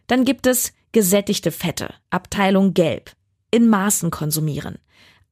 Dann 0.06 0.24
gibt 0.24 0.46
es 0.46 0.72
gesättigte 0.92 1.50
Fette, 1.50 1.94
Abteilung 2.10 2.74
Gelb, 2.74 3.10
in 3.50 3.68
Maßen 3.68 4.10
konsumieren. 4.10 4.78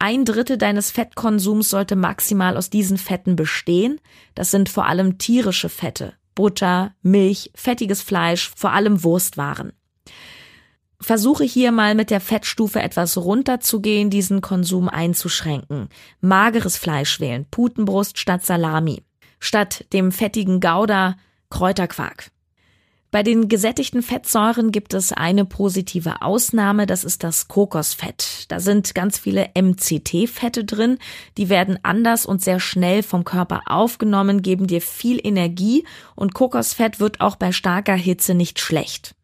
Ein 0.00 0.24
Drittel 0.24 0.58
deines 0.58 0.90
Fettkonsums 0.90 1.70
sollte 1.70 1.94
maximal 1.94 2.56
aus 2.56 2.70
diesen 2.70 2.98
Fetten 2.98 3.36
bestehen. 3.36 4.00
Das 4.34 4.50
sind 4.50 4.68
vor 4.68 4.86
allem 4.86 5.18
tierische 5.18 5.68
Fette, 5.68 6.14
Butter, 6.34 6.94
Milch, 7.02 7.50
fettiges 7.54 8.02
Fleisch, 8.02 8.50
vor 8.56 8.72
allem 8.72 9.02
Wurstwaren. 9.02 9.72
Versuche 11.00 11.44
hier 11.44 11.72
mal 11.72 11.94
mit 11.94 12.10
der 12.10 12.20
Fettstufe 12.20 12.80
etwas 12.80 13.16
runterzugehen, 13.18 14.08
diesen 14.08 14.40
Konsum 14.40 14.88
einzuschränken. 14.88 15.88
Mageres 16.20 16.76
Fleisch 16.76 17.18
wählen, 17.18 17.46
Putenbrust 17.50 18.18
statt 18.18 18.44
Salami 18.44 19.02
statt 19.42 19.84
dem 19.92 20.12
fettigen 20.12 20.60
Gouda 20.60 21.16
Kräuterquark. 21.50 22.30
Bei 23.12 23.22
den 23.22 23.48
gesättigten 23.50 24.02
Fettsäuren 24.02 24.72
gibt 24.72 24.94
es 24.94 25.12
eine 25.12 25.44
positive 25.44 26.22
Ausnahme, 26.22 26.86
das 26.86 27.04
ist 27.04 27.22
das 27.22 27.46
Kokosfett. 27.46 28.46
Da 28.50 28.58
sind 28.58 28.94
ganz 28.94 29.18
viele 29.18 29.50
MCT-Fette 29.54 30.64
drin, 30.64 30.96
die 31.36 31.50
werden 31.50 31.78
anders 31.82 32.24
und 32.24 32.40
sehr 32.40 32.58
schnell 32.58 33.02
vom 33.02 33.24
Körper 33.24 33.64
aufgenommen, 33.66 34.40
geben 34.40 34.66
dir 34.66 34.80
viel 34.80 35.20
Energie 35.22 35.84
und 36.16 36.32
Kokosfett 36.32 37.00
wird 37.00 37.20
auch 37.20 37.36
bei 37.36 37.52
starker 37.52 37.96
Hitze 37.96 38.32
nicht 38.32 38.60
schlecht. 38.60 39.14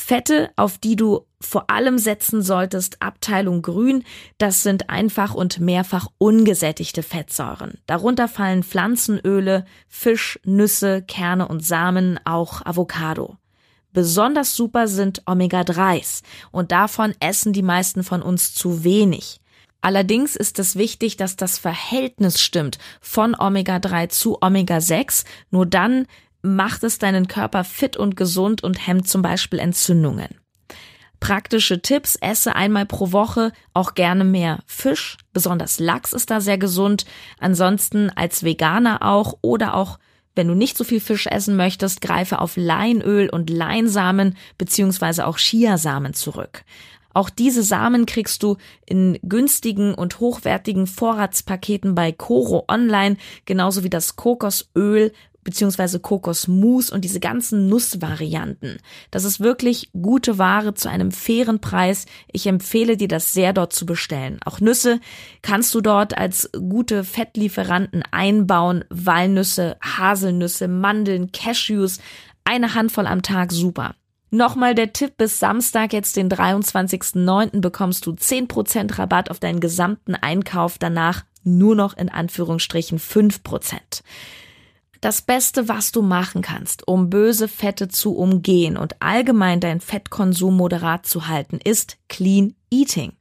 Fette, 0.00 0.50
auf 0.56 0.78
die 0.78 0.96
du 0.96 1.26
vor 1.40 1.70
allem 1.70 1.98
setzen 1.98 2.42
solltest, 2.42 3.00
Abteilung 3.00 3.62
Grün, 3.62 4.02
das 4.38 4.62
sind 4.62 4.90
einfach 4.90 5.34
und 5.34 5.60
mehrfach 5.60 6.08
ungesättigte 6.18 7.02
Fettsäuren. 7.02 7.78
Darunter 7.86 8.26
fallen 8.26 8.64
Pflanzenöle, 8.64 9.66
Fisch, 9.88 10.40
Nüsse, 10.44 11.02
Kerne 11.02 11.46
und 11.46 11.64
Samen, 11.64 12.18
auch 12.24 12.64
Avocado. 12.64 13.36
Besonders 13.92 14.56
super 14.56 14.88
sind 14.88 15.22
Omega-3s 15.26 16.22
und 16.50 16.72
davon 16.72 17.14
essen 17.20 17.52
die 17.52 17.62
meisten 17.62 18.02
von 18.02 18.22
uns 18.22 18.54
zu 18.54 18.82
wenig. 18.82 19.40
Allerdings 19.82 20.34
ist 20.34 20.58
es 20.58 20.76
wichtig, 20.76 21.18
dass 21.18 21.36
das 21.36 21.58
Verhältnis 21.58 22.40
stimmt 22.40 22.78
von 23.00 23.34
Omega-3 23.38 24.08
zu 24.08 24.38
Omega-6. 24.40 25.24
Nur 25.50 25.66
dann 25.66 26.06
macht 26.42 26.84
es 26.84 26.98
deinen 26.98 27.28
Körper 27.28 27.64
fit 27.64 27.96
und 27.96 28.16
gesund 28.16 28.62
und 28.62 28.86
hemmt 28.86 29.08
zum 29.08 29.22
Beispiel 29.22 29.58
Entzündungen. 29.58 30.28
Praktische 31.20 31.82
Tipps, 31.82 32.16
esse 32.20 32.56
einmal 32.56 32.86
pro 32.86 33.12
Woche 33.12 33.52
auch 33.74 33.94
gerne 33.94 34.24
mehr 34.24 34.60
Fisch, 34.66 35.18
besonders 35.34 35.78
Lachs 35.78 36.14
ist 36.14 36.30
da 36.30 36.40
sehr 36.40 36.56
gesund, 36.56 37.04
ansonsten 37.38 38.10
als 38.10 38.42
Veganer 38.42 39.02
auch 39.02 39.34
oder 39.42 39.74
auch 39.74 39.98
wenn 40.34 40.48
du 40.48 40.54
nicht 40.54 40.78
so 40.78 40.84
viel 40.84 41.00
Fisch 41.00 41.26
essen 41.26 41.56
möchtest, 41.56 42.00
greife 42.00 42.38
auf 42.38 42.56
Leinöl 42.56 43.28
und 43.28 43.50
Leinsamen 43.50 44.36
beziehungsweise 44.56 45.26
auch 45.26 45.36
Chiasamen 45.36 46.14
zurück. 46.14 46.64
Auch 47.12 47.28
diese 47.28 47.64
Samen 47.64 48.06
kriegst 48.06 48.42
du 48.42 48.56
in 48.86 49.18
günstigen 49.22 49.94
und 49.94 50.20
hochwertigen 50.20 50.86
Vorratspaketen 50.86 51.94
bei 51.94 52.12
Coro 52.12 52.64
Online, 52.68 53.16
genauso 53.46 53.82
wie 53.82 53.90
das 53.90 54.14
Kokosöl, 54.14 55.12
beziehungsweise 55.44 56.00
Kokosmus 56.00 56.90
und 56.90 57.04
diese 57.04 57.20
ganzen 57.20 57.68
Nussvarianten. 57.68 58.78
Das 59.10 59.24
ist 59.24 59.40
wirklich 59.40 59.90
gute 59.92 60.38
Ware 60.38 60.74
zu 60.74 60.88
einem 60.90 61.12
fairen 61.12 61.60
Preis. 61.60 62.06
Ich 62.30 62.46
empfehle 62.46 62.96
dir 62.96 63.08
das 63.08 63.32
sehr 63.32 63.52
dort 63.52 63.72
zu 63.72 63.86
bestellen. 63.86 64.38
Auch 64.44 64.60
Nüsse 64.60 65.00
kannst 65.42 65.74
du 65.74 65.80
dort 65.80 66.16
als 66.16 66.50
gute 66.52 67.04
Fettlieferanten 67.04 68.02
einbauen. 68.10 68.84
Walnüsse, 68.90 69.76
Haselnüsse, 69.80 70.68
Mandeln, 70.68 71.32
Cashews. 71.32 71.98
Eine 72.44 72.74
Handvoll 72.74 73.06
am 73.06 73.22
Tag 73.22 73.52
super. 73.52 73.94
Nochmal 74.32 74.76
der 74.76 74.92
Tipp, 74.92 75.16
bis 75.16 75.40
Samstag, 75.40 75.92
jetzt 75.92 76.16
den 76.16 76.30
23.09. 76.30 77.60
bekommst 77.60 78.06
du 78.06 78.12
10% 78.12 78.96
Rabatt 78.96 79.28
auf 79.28 79.40
deinen 79.40 79.58
gesamten 79.58 80.14
Einkauf, 80.14 80.78
danach 80.78 81.24
nur 81.42 81.74
noch 81.74 81.96
in 81.96 82.08
Anführungsstrichen 82.08 83.00
5%. 83.00 84.02
Das 85.00 85.22
Beste, 85.22 85.66
was 85.66 85.92
du 85.92 86.02
machen 86.02 86.42
kannst, 86.42 86.86
um 86.86 87.08
böse 87.08 87.48
Fette 87.48 87.88
zu 87.88 88.14
umgehen 88.14 88.76
und 88.76 89.00
allgemein 89.00 89.58
deinen 89.60 89.80
Fettkonsum 89.80 90.56
moderat 90.56 91.06
zu 91.06 91.26
halten, 91.26 91.58
ist 91.62 91.96
Clean 92.08 92.54
Eating. 92.70 93.12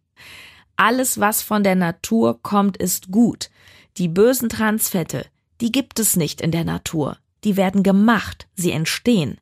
Alles, 0.76 1.22
was 1.22 1.42
von 1.42 1.64
der 1.64 1.76
Natur 1.76 2.42
kommt, 2.42 2.76
ist 2.76 3.12
gut. 3.12 3.50
Die 3.98 4.10
bösen 4.10 4.50
Transfette, 4.50 5.26
die 5.62 5.72
gibt 5.72 6.00
es 6.00 6.18
nicht 6.18 6.42
in 6.42 6.52
der 6.52 6.66
Natur. 6.66 7.18
Die 7.46 7.56
werden 7.56 7.84
gemacht, 7.84 8.48
sie 8.56 8.72
entstehen. 8.72 9.38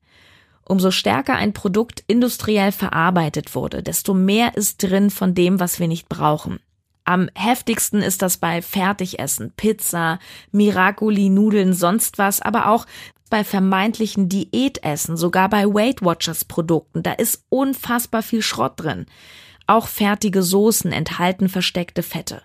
Umso 0.64 0.92
stärker 0.92 1.36
ein 1.36 1.54
Produkt 1.54 2.04
industriell 2.08 2.72
verarbeitet 2.72 3.56
wurde, 3.56 3.82
desto 3.82 4.14
mehr 4.14 4.56
ist 4.56 4.84
drin 4.84 5.10
von 5.10 5.34
dem, 5.34 5.60
was 5.60 5.80
wir 5.80 5.88
nicht 5.88 6.08
brauchen. 6.08 6.60
Am 7.08 7.30
heftigsten 7.36 8.02
ist 8.02 8.22
das 8.22 8.36
bei 8.36 8.62
Fertigessen, 8.62 9.54
Pizza, 9.56 10.20
Miracoli, 10.52 11.30
Nudeln, 11.30 11.72
sonst 11.72 12.18
was, 12.18 12.42
aber 12.42 12.68
auch 12.68 12.86
bei 13.30 13.46
vermeintlichen 13.46 14.28
Diätessen, 14.28 15.16
sogar 15.16 15.48
bei 15.48 15.66
Weight 15.66 16.02
Watchers 16.02 16.44
Produkten. 16.44 17.04
Da 17.04 17.14
ist 17.14 17.46
unfassbar 17.48 18.24
viel 18.24 18.42
Schrott 18.42 18.74
drin. 18.76 19.06
Auch 19.68 19.88
fertige 19.88 20.44
Soßen 20.44 20.92
enthalten 20.92 21.48
versteckte 21.48 22.04
Fette. 22.04 22.42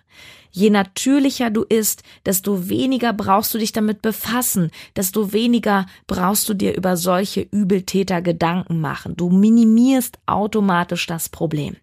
Je 0.53 0.71
natürlicher 0.71 1.51
du 1.51 1.63
isst, 1.63 2.05
desto 2.25 2.69
weniger 2.69 3.13
brauchst 3.13 3.53
du 3.55 3.59
dich 3.59 3.73
damit 3.73 4.01
befassen, 4.01 4.71
desto 4.95 5.33
weniger 5.33 5.87
brauchst 6.07 6.49
du 6.49 6.55
dir 6.55 6.77
über 6.77 6.97
solche 6.97 7.41
Übeltäter 7.41 8.23
Gedanken 8.23 8.81
machen. 8.81 9.17
Du 9.17 9.29
minimierst 9.29 10.21
automatisch 10.27 11.09
das 11.09 11.29
Problem. 11.29 11.75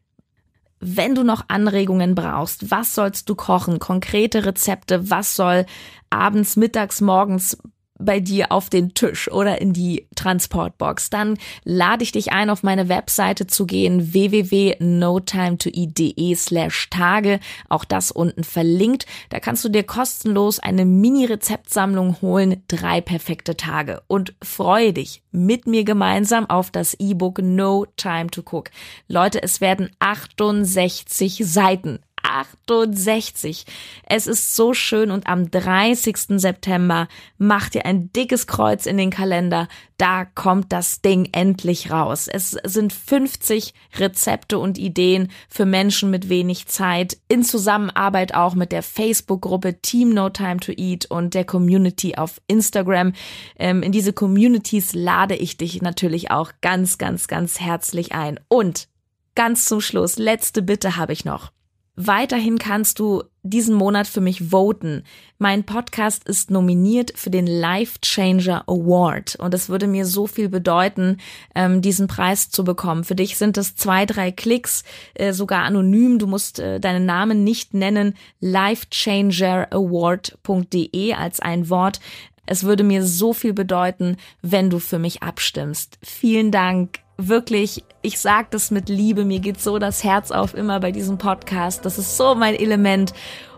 Wenn 0.80 1.14
du 1.14 1.24
noch 1.24 1.46
Anregungen 1.50 2.16
brauchst, 2.16 2.72
was 2.72 2.96
sollst 2.96 3.30
du 3.30 3.36
kochen, 3.36 3.80
konkrete 3.80 4.46
Rezepte, 4.46 5.10
was 5.10 5.36
soll 5.36 5.66
abends, 6.10 6.56
mittags, 6.56 7.02
morgens 7.02 7.58
bei 8.00 8.20
dir 8.20 8.52
auf 8.52 8.70
den 8.70 8.96
Tisch 8.96 9.32
oder 9.32 9.62
in 9.62 9.74
die 9.74 10.08
Transportbox, 10.16 11.10
dann 11.10 11.38
lade 11.64 12.04
ich 12.04 12.12
dich 12.12 12.32
ein, 12.32 12.50
auf 12.50 12.64
meine 12.64 12.90
Webseite 12.90 13.46
zu 13.46 13.66
gehen, 13.66 14.14
www.notimetoeat.de 14.14 16.36
slash 16.36 16.90
Tage. 16.90 17.40
Auch 17.68 17.84
das 17.86 18.12
unten 18.12 18.44
verlinkt. 18.44 19.06
Da 19.30 19.40
kannst 19.40 19.64
du 19.66 19.70
dir 19.70 19.84
kostenlos 19.84 20.60
eine 20.60 20.86
Mini-Rezeptsammlung 20.86 22.22
holen, 22.22 22.64
drei 22.68 23.02
perfekte 23.02 23.58
Tage. 23.58 24.02
Und 24.08 24.36
freue 24.42 24.94
dich 24.94 25.22
mit 25.32 25.68
mir 25.68 25.84
gemeinsam 25.84 26.50
auf 26.50 26.72
das 26.72 26.96
E-Book 26.96 27.40
No 27.42 27.86
Time 27.98 28.32
to 28.32 28.42
Cook. 28.42 28.72
Leute, 29.08 29.44
es 29.44 29.62
werden 29.62 29.92
68 30.00 31.44
Seiten. 31.46 32.00
68. 32.30 33.66
Es 34.08 34.28
ist 34.28 34.56
so 34.56 34.74
schön 34.74 35.12
und 35.12 35.28
am 35.28 35.50
30. 35.50 36.40
September 36.40 37.08
macht 37.38 37.76
ihr 37.76 37.86
ein 37.86 38.12
dickes 38.14 38.48
Kreuz 38.48 38.86
in 38.86 38.98
den 38.98 39.10
Kalender. 39.10 39.68
Da 39.98 40.24
kommt 40.24 40.72
das 40.72 41.02
Ding 41.02 41.30
endlich 41.34 41.92
raus. 41.92 42.28
Es 42.28 42.52
sind 42.52 42.94
50 42.94 43.74
Rezepte 43.98 44.58
und 44.58 44.78
Ideen 44.78 45.30
für 45.50 45.66
Menschen 45.66 46.10
mit 46.10 46.30
wenig 46.30 46.68
Zeit 46.68 47.18
in 47.28 47.44
Zusammenarbeit 47.44 48.34
auch 48.34 48.56
mit 48.56 48.72
der 48.72 48.84
Facebook-Gruppe 48.84 49.82
Team 49.82 50.14
No 50.14 50.30
Time 50.30 50.58
to 50.58 50.72
Eat 50.72 51.08
und 51.08 51.34
der 51.34 51.44
Community 51.44 52.16
auf 52.16 52.40
Instagram. 52.48 53.14
Ähm, 53.58 53.84
in 53.84 53.92
diese 53.92 54.14
Communities 54.14 54.94
lade 54.94 55.36
ich 55.36 55.58
dich 55.58 55.82
natürlich 55.82 56.32
auch 56.32 56.52
ganz, 56.62 56.98
ganz, 56.98 57.28
ganz 57.28 57.60
herzlich 57.60 58.14
ein. 58.14 58.40
Und 58.48 58.88
ganz 59.36 59.66
zum 59.66 59.82
Schluss, 59.82 60.18
letzte 60.18 60.62
Bitte 60.62 60.96
habe 60.96 61.14
ich 61.14 61.26
noch. 61.26 61.52
Weiterhin 62.02 62.60
kannst 62.60 63.00
du 63.00 63.24
diesen 63.44 63.76
Monat 63.76 64.08
für 64.08 64.22
mich 64.22 64.52
voten. 64.52 65.04
Mein 65.38 65.66
Podcast 65.66 66.24
ist 66.24 66.50
nominiert 66.50 67.12
für 67.18 67.30
den 67.30 67.46
Life 67.46 68.00
Changer 68.02 68.64
Award 68.68 69.36
und 69.36 69.54
es 69.54 69.68
würde 69.68 69.86
mir 69.86 70.06
so 70.06 70.26
viel 70.26 70.48
bedeuten, 70.48 71.18
ähm, 71.56 71.82
diesen 71.82 72.08
Preis 72.08 72.52
zu 72.52 72.64
bekommen. 72.64 73.04
Für 73.04 73.16
dich 73.16 73.36
sind 73.36 73.58
es 73.58 73.76
zwei, 73.76 74.06
drei 74.06 74.32
Klicks, 74.32 74.86
äh, 75.14 75.34
sogar 75.34 75.64
anonym. 75.64 76.20
Du 76.20 76.28
musst 76.28 76.60
äh, 76.60 76.80
deinen 76.80 77.06
Namen 77.06 77.44
nicht 77.44 77.74
nennen. 77.74 78.16
lifechangeraward.de 78.40 81.14
als 81.16 81.42
ein 81.42 81.70
Wort. 81.70 82.00
Es 82.46 82.64
würde 82.64 82.86
mir 82.86 83.06
so 83.06 83.34
viel 83.34 83.52
bedeuten, 83.52 84.16
wenn 84.42 84.70
du 84.70 84.80
für 84.80 85.00
mich 85.00 85.22
abstimmst. 85.22 86.00
Vielen 86.02 86.52
Dank 86.52 87.00
wirklich, 87.28 87.84
ich 88.02 88.20
sage 88.20 88.48
das 88.52 88.72
mit 88.72 88.90
Liebe, 88.90 89.26
mir 89.26 89.40
geht 89.40 89.62
so 89.62 89.78
das 89.78 90.04
Herz 90.04 90.32
auf 90.32 90.54
immer 90.54 90.80
bei 90.80 90.92
diesem 90.92 91.18
Podcast. 91.18 91.86
Das 91.86 91.98
ist 91.98 92.18
so 92.18 92.36
mein 92.36 92.56
Element. 92.56 93.14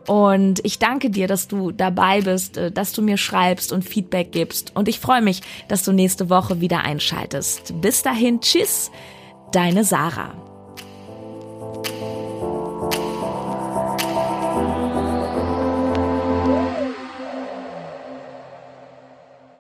Und 0.08 0.60
ich 0.65 0.80
danke 0.80 1.12
dir, 1.12 1.28
dass 1.28 1.47
du 1.47 1.71
dabei 1.71 2.21
bist, 2.21 2.58
äh, 2.58 2.71
dass 2.71 2.91
du 2.91 3.02
mir 3.02 3.17
schreibst 3.17 3.71
und 3.71 3.84
Feedback 3.84 4.32
gibst. 4.32 4.76
Und 4.76 4.88
ich 4.88 5.00
freue 5.00 5.21
mich, 5.21 5.41
dass 5.67 5.84
du 5.84 5.91
nächste 5.91 6.30
Woche 6.30 6.60
wieder 6.60 6.84
einschaltest. 6.84 7.80
Bis 7.82 8.02
dahin, 8.02 8.41
tschüss, 8.41 8.89
deine 9.52 9.84
Sarah. 9.84 10.34